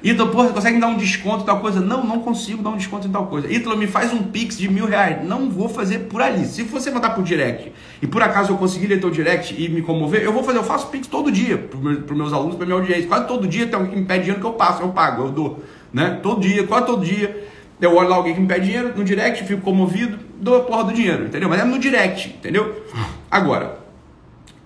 Ítalo, 0.03 0.31
porra, 0.31 0.50
consegue 0.50 0.79
dar 0.79 0.88
um 0.88 0.98
desconto 0.98 1.43
em 1.43 1.45
tal 1.45 1.60
coisa? 1.60 1.79
Não, 1.79 2.03
não 2.03 2.19
consigo 2.19 2.63
dar 2.63 2.72
um 2.72 2.77
desconto 2.77 3.07
em 3.07 3.12
tal 3.12 3.27
coisa. 3.27 3.51
Ítalo, 3.51 3.77
me 3.77 3.86
faz 3.86 4.12
um 4.12 4.24
pix 4.24 4.57
de 4.57 4.67
mil 4.67 4.88
reais. 4.88 5.24
Não 5.24 5.51
vou 5.51 5.69
fazer 5.69 6.00
por 6.00 6.19
ali. 6.19 6.45
Se 6.48 6.63
você 6.63 6.89
mandar 6.89 7.12
por 7.12 7.24
direct 7.24 7.72
e 8.01 8.07
por 8.07 8.24
acaso 8.24 8.51
eu 8.51 8.57
conseguir 8.57 8.88
ler 8.88 9.00
teu 9.00 9.12
direct 9.12 9.55
e 9.55 9.69
me 9.69 9.84
comover, 9.84 10.24
eu 10.24 10.34
vou 10.34 10.43
fazer, 10.43 10.57
eu 10.57 10.63
faço 10.63 10.88
pix 10.88 11.05
todo 11.05 11.31
dia 11.31 11.60
para 11.60 11.79
meu, 11.79 12.03
meus 12.10 12.34
alunos, 12.34 12.55
para 12.55 12.65
minha 12.65 12.79
audiência. 12.79 13.07
Quase 13.07 13.28
todo 13.28 13.47
dia 13.47 13.67
tem 13.67 13.75
alguém 13.75 13.91
que 13.91 13.99
me 13.99 14.06
pede 14.06 14.21
dinheiro 14.23 14.41
que 14.41 14.47
eu 14.47 14.54
passo, 14.54 14.82
eu 14.82 14.89
pago, 14.89 15.25
eu 15.25 15.32
dou. 15.32 15.63
Né? 15.93 16.19
Todo 16.23 16.41
dia, 16.41 16.65
quase 16.65 16.88
todo 16.88 17.06
dia. 17.06 17.45
Eu 17.80 17.93
olho 17.95 18.10
lá 18.10 18.15
alguém 18.15 18.34
que 18.34 18.39
me 18.39 18.47
pede 18.47 18.65
dinheiro 18.65 18.93
no 18.95 19.04
direct, 19.04 19.43
fico 19.43 19.62
comovido, 19.62 20.17
dou 20.39 20.58
a 20.58 20.63
porra 20.63 20.86
do 20.86 20.93
dinheiro, 20.93 21.26
entendeu? 21.26 21.50
Mas 21.50 21.60
é 21.60 21.63
no 21.63 21.80
direct, 21.80 22.30
entendeu? 22.30 22.84
Agora, 23.30 23.80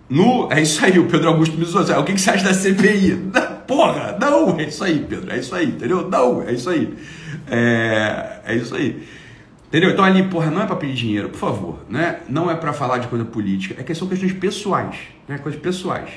no. 0.10 0.52
É 0.52 0.62
isso 0.62 0.84
aí, 0.84 0.98
o 0.98 1.08
Pedro 1.08 1.30
Augusto 1.30 1.58
me 1.58 1.66
zoou. 1.66 1.84
O 2.00 2.04
que, 2.04 2.14
que 2.14 2.22
você 2.22 2.32
acha 2.32 2.44
da 2.44 2.54
CPI? 2.54 3.30
Porra, 3.68 4.18
não, 4.20 4.60
é 4.60 4.64
isso 4.64 4.84
aí, 4.84 5.06
Pedro, 5.08 5.32
é 5.32 5.38
isso 5.38 5.54
aí, 5.54 5.68
entendeu? 5.68 6.10
Não, 6.10 6.42
é 6.42 6.54
isso 6.54 6.72
aí. 6.72 6.92
É, 7.48 8.40
é 8.46 8.56
isso 8.56 8.74
aí. 8.74 9.08
Entendeu? 9.68 9.92
Então 9.92 10.04
ali, 10.04 10.24
porra, 10.24 10.50
não 10.50 10.64
é 10.64 10.66
para 10.66 10.76
pedir 10.76 10.96
dinheiro, 10.96 11.30
por 11.30 11.38
favor, 11.38 11.80
né? 11.88 12.22
Não 12.28 12.50
é 12.50 12.56
para 12.56 12.74
falar 12.74 12.98
de 12.98 13.08
coisa 13.08 13.24
política, 13.24 13.80
é 13.80 13.84
que 13.84 13.94
são 13.94 14.08
questões 14.08 14.34
pessoais, 14.34 14.96
né? 15.28 15.38
Coisas 15.38 15.62
pessoais. 15.62 16.10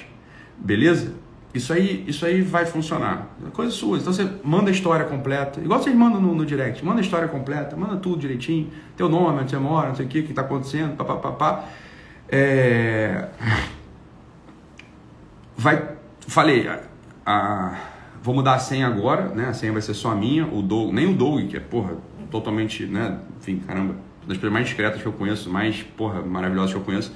Beleza? 0.57 1.13
Isso 1.55 1.73
aí, 1.73 2.05
isso 2.07 2.25
aí 2.25 2.41
vai 2.41 2.65
funcionar. 2.65 3.29
Coisas 3.53 3.75
suas. 3.75 4.01
Então 4.01 4.13
você 4.13 4.29
manda 4.43 4.71
a 4.71 4.73
história 4.73 5.05
completa. 5.05 5.61
Igual 5.61 5.83
vocês 5.83 5.95
mandam 5.95 6.21
no, 6.21 6.35
no, 6.35 6.47
direct. 6.47 6.83
Manda 6.83 7.01
a 7.01 7.03
história 7.03 7.29
completa, 7.29 7.77
manda 7.77 7.97
tudo 7.97 8.19
direitinho. 8.19 8.71
Teu 8.97 9.09
nome, 9.09 9.41
onde 9.41 9.51
você 9.51 9.59
mora, 9.59 9.89
não 9.89 9.95
sei 9.95 10.07
o 10.07 10.09
que, 10.09 10.21
o 10.21 10.23
que 10.25 10.31
está 10.31 10.43
acontecendo, 10.43 10.97
papapá. 10.97 11.67
É... 12.29 13.29
Vai. 15.55 15.91
Falei, 16.27 16.67
a, 16.67 16.81
a, 17.27 17.77
vou 18.23 18.35
mudar 18.35 18.55
a 18.55 18.59
senha 18.59 18.87
agora, 18.87 19.29
né? 19.29 19.49
A 19.49 19.55
senha 19.55 19.73
vai 19.73 19.83
ser 19.83 19.93
só 19.93 20.13
a 20.13 20.15
minha. 20.15 20.47
O 20.47 20.63
Doug, 20.63 20.95
nem 20.95 21.07
o 21.07 21.15
Doug, 21.15 21.49
que 21.49 21.57
é, 21.59 21.61
porra, 21.61 21.97
totalmente, 22.31 22.87
né? 22.87 23.19
Enfim, 23.39 23.59
caramba, 23.59 23.97
das 24.27 24.39
pessoas 24.39 24.53
mais 24.53 24.67
discretas 24.67 25.03
que 25.03 25.07
eu 25.07 25.13
conheço, 25.13 25.51
mais, 25.51 25.83
porra, 25.83 26.23
maravilhosas 26.23 26.73
que 26.73 26.79
eu 26.79 26.85
conheço. 26.85 27.13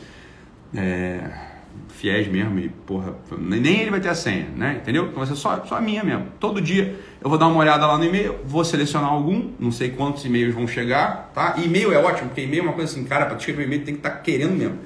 É 0.74 1.55
fiéis 1.88 2.28
mesmo 2.28 2.58
e, 2.58 2.68
porra, 2.68 3.14
nem 3.38 3.80
ele 3.80 3.90
vai 3.90 4.00
ter 4.00 4.08
a 4.08 4.14
senha, 4.14 4.48
né? 4.54 4.78
Entendeu? 4.82 5.04
Então 5.04 5.18
vai 5.18 5.26
ser 5.26 5.36
só, 5.36 5.64
só 5.64 5.76
a 5.76 5.80
minha 5.80 6.04
mesmo. 6.04 6.26
Todo 6.38 6.60
dia 6.60 6.98
eu 7.20 7.28
vou 7.28 7.38
dar 7.38 7.46
uma 7.48 7.58
olhada 7.58 7.86
lá 7.86 7.96
no 7.98 8.04
e-mail, 8.04 8.36
vou 8.44 8.64
selecionar 8.64 9.10
algum, 9.10 9.50
não 9.58 9.72
sei 9.72 9.90
quantos 9.90 10.24
e-mails 10.24 10.54
vão 10.54 10.66
chegar, 10.66 11.30
tá? 11.34 11.54
E-mail 11.58 11.92
é 11.92 11.98
ótimo, 11.98 12.28
porque 12.28 12.42
e-mail 12.42 12.60
é 12.60 12.64
uma 12.64 12.72
coisa 12.72 12.92
assim, 12.92 13.04
cara, 13.04 13.26
para 13.26 13.36
escrever 13.36 13.64
e-mail 13.64 13.84
tem 13.84 13.94
que 13.94 14.00
estar 14.00 14.10
tá 14.10 14.16
querendo 14.16 14.52
mesmo. 14.52 14.78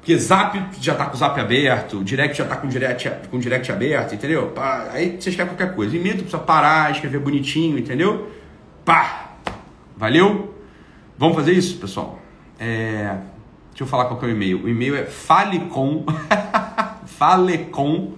Porque 0.00 0.16
Zap 0.16 0.58
já 0.80 0.94
tá 0.94 1.06
com 1.06 1.14
o 1.14 1.18
Zap 1.18 1.38
aberto, 1.38 2.02
Direct 2.02 2.38
já 2.38 2.44
tá 2.44 2.56
com 2.56 2.68
Direct, 2.68 3.10
com 3.30 3.38
direct 3.38 3.70
aberto, 3.70 4.14
entendeu? 4.14 4.52
Aí 4.92 5.18
você 5.20 5.28
escreve 5.28 5.50
qualquer 5.50 5.74
coisa. 5.74 5.94
E-mail 5.94 6.14
tu 6.14 6.22
precisa 6.22 6.42
parar, 6.42 6.90
escrever 6.90 7.20
bonitinho, 7.20 7.78
entendeu? 7.78 8.30
Pá! 8.84 9.32
Valeu? 9.96 10.54
Vamos 11.18 11.36
fazer 11.36 11.52
isso, 11.52 11.76
pessoal? 11.76 12.18
É... 12.58 13.14
Deixa 13.80 13.88
eu 13.88 13.98
falar 13.98 14.10
qual 14.10 14.20
é 14.20 14.26
o 14.26 14.30
e-mail. 14.30 14.62
O 14.62 14.68
e-mail 14.68 14.94
é 14.94 15.06
falecom, 15.06 16.04
falecom, 17.06 18.12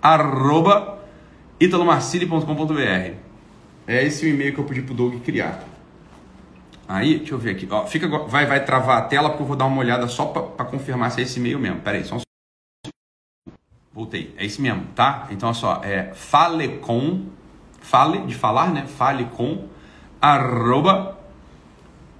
arroba 0.00 1.00
italomarcili.com.br. 1.58 3.14
É 3.88 4.04
esse 4.04 4.24
o 4.24 4.28
e-mail 4.28 4.54
que 4.54 4.60
eu 4.60 4.64
pedi 4.64 4.82
pro 4.82 4.94
Doug 4.94 5.20
criar. 5.24 5.64
Aí, 6.86 7.18
deixa 7.18 7.34
eu 7.34 7.38
ver 7.40 7.50
aqui. 7.50 7.66
Ó, 7.68 7.84
fica, 7.86 8.06
vai, 8.06 8.46
vai 8.46 8.64
travar 8.64 8.98
a 8.98 9.02
tela 9.02 9.30
porque 9.30 9.42
eu 9.42 9.48
vou 9.48 9.56
dar 9.56 9.66
uma 9.66 9.80
olhada 9.80 10.06
só 10.06 10.26
para 10.26 10.64
confirmar 10.66 11.10
se 11.10 11.18
é 11.18 11.24
esse 11.24 11.40
e-mail 11.40 11.58
mesmo. 11.58 11.80
Pera 11.80 11.98
aí, 11.98 12.04
só 12.04 12.14
um 12.14 12.20
Voltei. 13.92 14.32
É 14.36 14.46
esse 14.46 14.62
mesmo, 14.62 14.84
tá? 14.94 15.26
Então, 15.32 15.48
olha 15.48 15.58
só. 15.58 15.80
É 15.82 16.14
falecom, 16.14 17.22
fale, 17.80 18.18
de 18.26 18.34
falar, 18.36 18.72
né? 18.72 18.86
Falecom, 18.86 19.66
arroba 20.22 21.18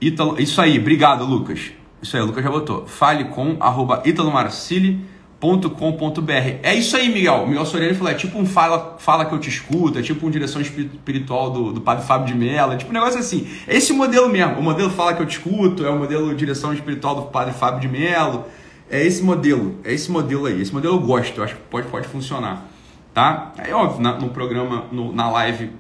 italo... 0.00 0.40
Isso 0.42 0.61
aí, 0.61 0.76
obrigado, 0.76 1.24
Lucas. 1.24 1.79
Isso 2.02 2.16
aí, 2.16 2.22
o 2.22 2.26
Lucas 2.26 2.42
já 2.42 2.50
botou. 2.50 2.86
Fale 2.86 3.24
com 3.24 3.58
italomarcili.com.br. 4.04 6.32
É 6.62 6.74
isso 6.74 6.96
aí, 6.96 7.12
Miguel. 7.12 7.42
O 7.42 7.46
Miguel 7.46 7.66
Soriano 7.66 7.94
falou: 7.94 8.10
é 8.10 8.14
tipo 8.14 8.38
um 8.38 8.46
fala, 8.46 8.96
fala 8.98 9.26
que 9.26 9.34
eu 9.34 9.38
te 9.38 9.50
escuto, 9.50 9.98
é 9.98 10.02
tipo 10.02 10.24
uma 10.24 10.32
direção 10.32 10.62
espiritual 10.62 11.50
do, 11.50 11.72
do 11.72 11.80
Padre 11.80 12.06
Fábio 12.06 12.26
de 12.26 12.34
Mello, 12.34 12.72
é 12.72 12.76
tipo 12.76 12.90
um 12.90 12.94
negócio 12.94 13.18
assim. 13.18 13.46
É 13.66 13.76
esse 13.76 13.92
modelo 13.92 14.28
mesmo. 14.28 14.58
O 14.58 14.62
modelo 14.62 14.90
fala 14.90 15.14
que 15.14 15.22
eu 15.22 15.26
te 15.26 15.38
escuto, 15.38 15.84
é 15.84 15.90
o 15.90 15.98
modelo 15.98 16.34
direção 16.34 16.72
espiritual 16.72 17.14
do 17.14 17.22
Padre 17.22 17.52
Fábio 17.52 17.80
de 17.80 17.88
Mello. 17.88 18.46
É 18.90 19.04
esse 19.04 19.22
modelo, 19.22 19.78
é 19.84 19.92
esse 19.92 20.10
modelo 20.10 20.46
aí. 20.46 20.60
Esse 20.60 20.72
modelo 20.72 20.96
eu 20.96 21.00
gosto, 21.00 21.38
eu 21.38 21.44
acho 21.44 21.54
que 21.54 21.62
pode, 21.70 21.86
pode 21.88 22.08
funcionar. 22.08 22.66
Tá? 23.14 23.52
É 23.58 23.74
óbvio, 23.74 24.02
na, 24.02 24.18
no 24.18 24.30
programa, 24.30 24.86
no, 24.90 25.12
na 25.12 25.30
live 25.30 25.70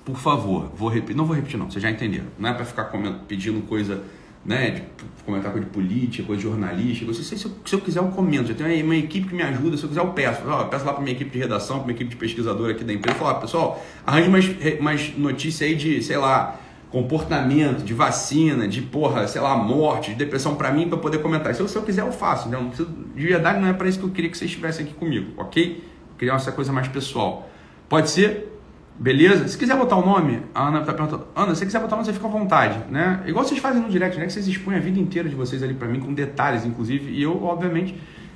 Por 0.05 0.17
favor, 0.17 0.71
vou 0.75 0.87
repetir, 0.87 1.15
não 1.15 1.25
vou 1.25 1.35
repetir 1.35 1.57
não, 1.57 1.71
vocês 1.71 1.81
já 1.81 1.89
entenderam. 1.89 2.27
Não 2.37 2.51
é 2.51 2.53
para 2.53 2.63
ficar 2.63 2.91
pedindo 3.27 3.65
coisa 3.65 4.03
né? 4.45 4.71
De 4.71 4.83
comentar 5.25 5.51
coisa 5.51 5.65
de 5.65 5.73
política, 5.73 6.27
coisa 6.27 6.41
de 6.41 6.47
jornalística. 6.47 7.11
Se, 7.13 7.23
se, 7.23 7.45
eu, 7.45 7.51
se 7.65 7.73
eu 7.73 7.81
quiser, 7.81 7.99
eu 7.99 8.07
comento. 8.09 8.51
Eu 8.51 8.55
tenho 8.55 8.85
uma 8.85 8.95
equipe 8.95 9.27
que 9.27 9.35
me 9.35 9.41
ajuda. 9.41 9.75
Se 9.75 9.83
eu 9.83 9.89
quiser, 9.89 10.01
eu 10.01 10.09
peço. 10.09 10.41
Eu 10.43 10.67
peço 10.67 10.85
lá 10.85 10.93
para 10.93 11.01
minha 11.01 11.15
equipe 11.15 11.31
de 11.31 11.39
redação, 11.39 11.77
para 11.77 11.87
minha 11.87 11.95
equipe 11.95 12.11
de 12.11 12.15
pesquisador 12.15 12.69
aqui 12.69 12.83
da 12.83 12.93
empresa. 12.93 13.17
Falar, 13.17 13.35
pessoal, 13.35 13.83
arranje 14.05 14.29
umas, 14.29 14.45
umas 14.79 15.17
notícias 15.17 15.67
aí 15.67 15.75
de, 15.75 16.03
sei 16.03 16.17
lá, 16.17 16.59
comportamento, 16.91 17.83
de 17.83 17.93
vacina, 17.93 18.67
de 18.67 18.81
porra, 18.81 19.27
sei 19.27 19.41
lá, 19.41 19.57
morte, 19.57 20.11
de 20.11 20.17
depressão 20.17 20.55
para 20.55 20.71
mim, 20.71 20.87
para 20.87 20.97
poder 20.97 21.17
comentar. 21.17 21.53
Se 21.55 21.61
eu, 21.61 21.67
se 21.67 21.75
eu 21.75 21.81
quiser, 21.81 22.01
eu 22.01 22.11
faço. 22.11 22.47
Então, 22.47 22.69
de 22.69 23.27
verdade, 23.27 23.59
não 23.59 23.67
é 23.67 23.73
para 23.73 23.89
isso 23.89 23.99
que 23.99 24.05
eu 24.05 24.11
queria 24.11 24.29
que 24.29 24.37
vocês 24.37 24.49
estivessem 24.49 24.85
aqui 24.85 24.93
comigo, 24.93 25.33
ok? 25.37 25.83
Criar 26.17 26.35
essa 26.35 26.51
coisa 26.51 26.71
mais 26.71 26.87
pessoal. 26.87 27.49
Pode 27.89 28.09
ser? 28.09 28.54
Beleza? 28.97 29.47
Se 29.47 29.57
quiser 29.57 29.75
botar 29.77 29.97
o 29.97 30.05
nome, 30.05 30.41
a 30.53 30.69
Ana 30.69 30.79
está 30.79 30.93
perguntando. 30.93 31.27
Ana, 31.35 31.53
se 31.53 31.65
quiser 31.65 31.79
botar 31.79 31.95
o 31.95 31.97
nome, 31.97 32.05
você 32.05 32.13
fica 32.13 32.27
à 32.27 32.29
vontade, 32.29 32.79
né? 32.89 33.23
Igual 33.25 33.43
vocês 33.43 33.59
fazem 33.59 33.81
no 33.81 33.89
direct, 33.89 34.17
né? 34.17 34.25
Que 34.25 34.31
vocês 34.31 34.47
expõem 34.47 34.77
a 34.77 34.79
vida 34.79 34.99
inteira 34.99 35.27
de 35.27 35.35
vocês 35.35 35.61
ali 35.61 35.73
para 35.73 35.87
mim, 35.87 35.99
com 35.99 36.13
detalhes, 36.13 36.65
inclusive. 36.65 37.11
E 37.11 37.21
eu, 37.21 37.43
obviamente, 37.43 37.93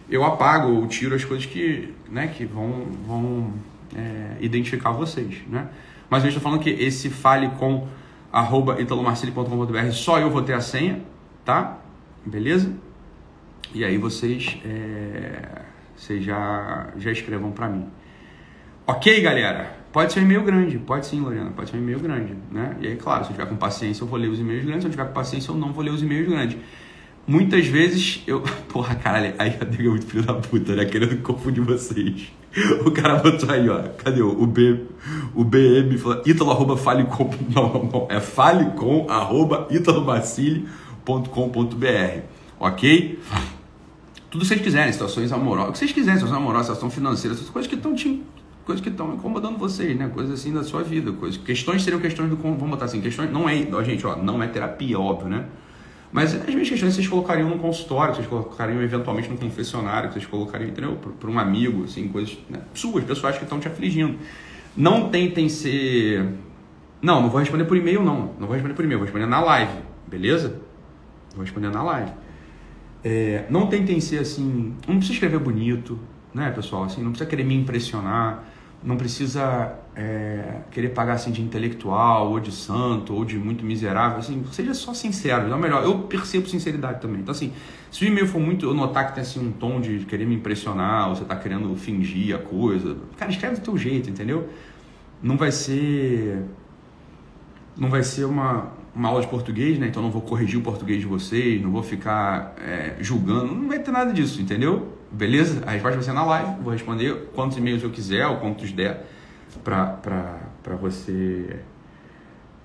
eu 0.09 0.23
apago 0.25 0.73
ou 0.73 0.87
tiro 0.87 1.15
as 1.15 1.23
coisas 1.23 1.45
que, 1.45 1.93
né, 2.09 2.27
que 2.27 2.43
vão, 2.43 2.87
vão 3.05 3.53
é, 3.95 4.35
identificar 4.41 4.91
vocês, 4.91 5.37
né? 5.47 5.69
Mas 6.09 6.23
eu 6.23 6.29
estou 6.29 6.41
falando 6.41 6.59
que 6.59 6.69
esse 6.71 7.09
fale 7.09 7.49
com 7.49 7.87
arroba 8.31 8.81
italomarcili.com.br 8.81 9.91
só 9.91 10.19
eu 10.19 10.29
vou 10.29 10.41
ter 10.41 10.53
a 10.53 10.61
senha, 10.61 11.01
tá? 11.45 11.77
Beleza? 12.25 12.73
E 13.73 13.85
aí 13.85 13.97
vocês, 13.97 14.57
é, 14.65 15.61
vocês 15.95 16.23
já, 16.23 16.87
já 16.97 17.11
escrevam 17.11 17.51
para 17.51 17.69
mim. 17.69 17.87
Ok, 18.85 19.21
galera? 19.21 19.78
Pode 19.91 20.13
ser 20.13 20.19
um 20.19 20.23
e-mail 20.23 20.43
grande, 20.43 20.77
pode 20.77 21.07
sim, 21.07 21.19
Lorena, 21.19 21.49
pode 21.49 21.71
ser 21.71 21.77
um 21.77 21.79
e-mail 21.79 21.99
grande, 21.99 22.35
né? 22.51 22.77
E 22.79 22.87
aí, 22.87 22.95
claro, 22.95 23.25
se 23.25 23.31
eu 23.31 23.35
tiver 23.35 23.49
com 23.49 23.55
paciência, 23.55 24.03
eu 24.03 24.07
vou 24.07 24.19
ler 24.19 24.27
os 24.27 24.39
e-mails 24.39 24.63
grandes, 24.63 24.83
se 24.83 24.87
eu 24.87 24.91
tiver 24.91 25.05
com 25.05 25.13
paciência, 25.13 25.51
eu 25.51 25.55
não 25.55 25.73
vou 25.73 25.83
ler 25.83 25.91
os 25.91 26.03
e-mails 26.03 26.27
grandes. 26.27 26.57
Muitas 27.25 27.65
vezes 27.67 28.21
eu. 28.25 28.41
Porra, 28.69 28.95
caralho, 28.95 29.33
aí 29.37 29.57
a 29.61 29.65
nega 29.65 29.83
é 29.83 29.89
muito 29.89 30.05
filho 30.05 30.23
da 30.23 30.33
puta, 30.33 30.75
né? 30.75 30.85
Querendo 30.85 31.21
confundir 31.21 31.63
vocês. 31.63 32.31
O 32.83 32.89
cara 32.89 33.17
botou 33.17 33.51
aí, 33.51 33.69
ó. 33.69 33.89
Cadê 33.89 34.23
o, 34.23 34.47
B? 34.47 34.85
O 35.35 35.43
BM 35.43 35.95
falou. 35.99 36.23
Ítalo 36.25 36.49
arroba 36.49 36.75
fale 36.75 37.03
com. 37.03 37.29
Não, 37.53 37.71
não, 37.71 37.83
não. 37.83 38.07
É 38.09 38.19
fale 38.19 38.71
com 38.71 39.05
arroba 39.07 39.67
italobacile.com.br. 39.69 42.21
Ok? 42.59 43.19
Tudo 44.31 44.41
que 44.41 44.47
vocês 44.47 44.61
quiserem, 44.61 44.91
situações 44.91 45.31
amorosas. 45.31 45.69
O 45.69 45.73
que 45.73 45.77
vocês 45.77 45.91
quiserem, 45.91 46.17
situação 46.17 46.39
amorosa, 46.39 46.63
situação 46.63 46.89
financeira, 46.89 47.35
essas 47.35 47.49
coisas 47.49 47.69
que 47.69 47.75
estão 47.75 47.93
te 47.93 48.23
coisas 48.69 48.83
que 48.83 48.89
estão 48.89 49.15
incomodando 49.15 49.57
vocês, 49.57 49.97
né? 49.97 50.11
Coisas 50.13 50.39
assim 50.39 50.53
da 50.53 50.63
sua 50.63 50.83
vida, 50.83 51.11
coisas. 51.11 51.41
Questões 51.41 51.81
seriam 51.81 51.99
questões 51.99 52.29
do 52.29 52.35
vamos 52.35 52.69
botar 52.69 52.85
assim, 52.85 53.01
questões 53.01 53.31
não 53.31 53.49
é, 53.49 53.67
ó, 53.73 53.81
gente, 53.81 54.05
ó, 54.05 54.15
não 54.15 54.43
é 54.43 54.47
terapia, 54.47 54.99
óbvio, 54.99 55.27
né? 55.27 55.45
Mas 56.11 56.35
as 56.35 56.53
minhas 56.53 56.69
questões 56.69 56.93
vocês 56.93 57.07
colocariam 57.07 57.49
no 57.49 57.57
consultório, 57.57 58.13
vocês 58.13 58.27
colocariam 58.27 58.79
eventualmente 58.83 59.27
no 59.27 59.37
confessionário, 59.37 60.11
vocês 60.11 60.25
colocariam, 60.27 60.69
entendeu? 60.69 60.99
Para 61.19 61.29
um 61.31 61.39
amigo, 61.39 61.85
assim, 61.85 62.07
coisas 62.09 62.37
né? 62.47 62.61
suas, 62.75 63.03
pessoas 63.03 63.37
que 63.37 63.43
estão 63.43 63.59
te 63.59 63.67
afligindo. 63.67 64.17
Não 64.77 65.09
tentem 65.09 65.49
ser. 65.49 66.27
Não, 67.01 67.23
não 67.23 67.29
vou 67.29 67.39
responder 67.39 67.65
por 67.65 67.75
e-mail, 67.75 68.03
não. 68.03 68.33
Não 68.39 68.45
vou 68.45 68.51
responder 68.51 68.75
por 68.75 68.85
e-mail, 68.85 68.99
vou 68.99 69.05
responder 69.05 69.25
na 69.25 69.39
live, 69.39 69.79
beleza? 70.05 70.61
Vou 71.33 71.43
responder 71.43 71.71
na 71.71 71.81
live. 71.81 72.11
É, 73.03 73.45
não 73.49 73.65
tentem 73.65 73.99
ser 73.99 74.19
assim. 74.19 74.75
Não 74.87 74.97
precisa 74.97 75.13
escrever 75.13 75.39
bonito, 75.39 75.97
né, 76.35 76.51
pessoal? 76.51 76.83
Assim, 76.83 77.01
não 77.01 77.09
precisa 77.09 77.27
querer 77.27 77.43
me 77.43 77.55
impressionar 77.55 78.43
não 78.81 78.95
precisa 78.95 79.73
é, 79.95 80.61
querer 80.71 80.89
pagar 80.89 81.13
assim 81.13 81.31
de 81.31 81.41
intelectual 81.41 82.31
ou 82.31 82.39
de 82.39 82.51
santo 82.51 83.13
ou 83.13 83.25
de 83.25 83.37
muito 83.37 83.65
miserável, 83.65 84.19
assim, 84.19 84.43
seja 84.51 84.73
só 84.73 84.93
sincero, 84.93 85.51
é 85.51 85.55
o 85.55 85.59
melhor. 85.59 85.83
Eu 85.83 85.99
percebo 85.99 86.47
sinceridade 86.47 87.01
também. 87.01 87.21
Então 87.21 87.31
assim, 87.31 87.51
se 87.91 88.05
o 88.05 88.07
e-mail 88.07 88.27
for 88.27 88.39
muito, 88.39 88.65
eu 88.65 88.73
notar 88.73 89.07
que 89.07 89.15
tem 89.15 89.21
assim 89.21 89.45
um 89.45 89.51
tom 89.51 89.81
de 89.81 89.99
querer 90.05 90.25
me 90.25 90.35
impressionar, 90.35 91.09
ou 91.09 91.15
você 91.15 91.23
está 91.23 91.35
querendo 91.35 91.75
fingir 91.75 92.35
a 92.35 92.39
coisa, 92.39 92.97
cara, 93.17 93.31
escreve 93.31 93.55
do 93.55 93.61
teu 93.61 93.77
jeito, 93.77 94.09
entendeu? 94.09 94.47
Não 95.21 95.35
vai 95.35 95.51
ser 95.51 96.45
não 97.75 97.89
vai 97.89 98.03
ser 98.03 98.25
uma, 98.25 98.73
uma 98.99 99.07
aula 99.07 99.21
de 99.21 99.27
português, 99.27 99.79
né? 99.79 99.87
Então 99.87 100.03
não 100.03 100.11
vou 100.11 100.21
corrigir 100.21 100.59
o 100.59 100.61
português 100.61 100.99
de 100.99 101.05
vocês, 101.05 101.61
não 101.61 101.71
vou 101.71 101.81
ficar 101.81 102.53
é, 102.61 102.95
julgando, 102.99 103.55
não 103.55 103.69
vai 103.69 103.79
ter 103.79 103.91
nada 103.91 104.11
disso, 104.11 104.41
entendeu? 104.41 104.93
Beleza? 105.09 105.63
A 105.65 105.71
resposta 105.71 105.95
vai 105.95 106.03
ser 106.03 106.11
na 106.11 106.25
live. 106.25 106.61
Vou 106.61 106.73
responder 106.73 107.29
quantos 107.33 107.57
e-mails 107.57 107.81
eu 107.81 107.89
quiser 107.89 108.27
ou 108.27 108.37
quantos 108.37 108.73
der 108.73 109.05
para 109.63 110.75
você. 110.81 111.61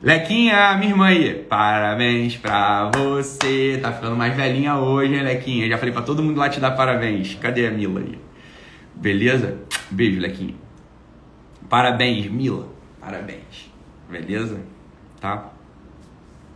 Lequinha, 0.02 0.76
minha 0.76 0.90
irmã 0.90 1.06
aí, 1.06 1.34
parabéns 1.34 2.36
pra 2.36 2.90
você. 2.92 3.78
Tá 3.80 3.92
ficando 3.92 4.16
mais 4.16 4.34
velhinha 4.34 4.76
hoje, 4.76 5.14
hein, 5.14 5.22
Lequinha? 5.22 5.68
Já 5.68 5.78
falei 5.78 5.94
pra 5.94 6.02
todo 6.02 6.20
mundo 6.20 6.36
lá 6.36 6.48
te 6.48 6.58
dar 6.58 6.72
parabéns. 6.72 7.36
Cadê 7.36 7.68
a 7.68 7.70
Mila 7.70 8.00
aí? 8.00 8.18
Beleza? 8.92 9.60
Beijo, 9.88 10.20
Lequinha. 10.20 10.56
Parabéns, 11.70 12.26
Mila. 12.26 12.66
Parabéns. 13.00 13.72
Beleza? 14.10 14.60
Tá? 15.20 15.53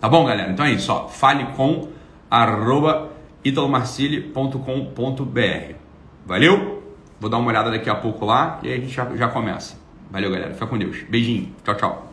Tá 0.00 0.08
bom, 0.08 0.24
galera? 0.24 0.52
Então 0.52 0.64
é 0.64 0.72
isso, 0.72 0.92
ó. 0.92 1.08
Fale 1.08 1.44
com 1.56 1.88
arroba 2.30 3.10
italomarcili.com.br. 3.44 5.74
Valeu? 6.24 6.78
Vou 7.20 7.28
dar 7.28 7.38
uma 7.38 7.48
olhada 7.48 7.70
daqui 7.70 7.90
a 7.90 7.96
pouco 7.96 8.24
lá 8.24 8.60
e 8.62 8.68
aí 8.68 8.74
a 8.74 8.80
gente 8.80 8.92
já, 8.92 9.04
já 9.16 9.28
começa. 9.28 9.76
Valeu, 10.10 10.30
galera. 10.30 10.54
Fica 10.54 10.66
com 10.66 10.78
Deus. 10.78 11.02
Beijinho. 11.08 11.52
Tchau, 11.64 11.74
tchau. 11.74 12.07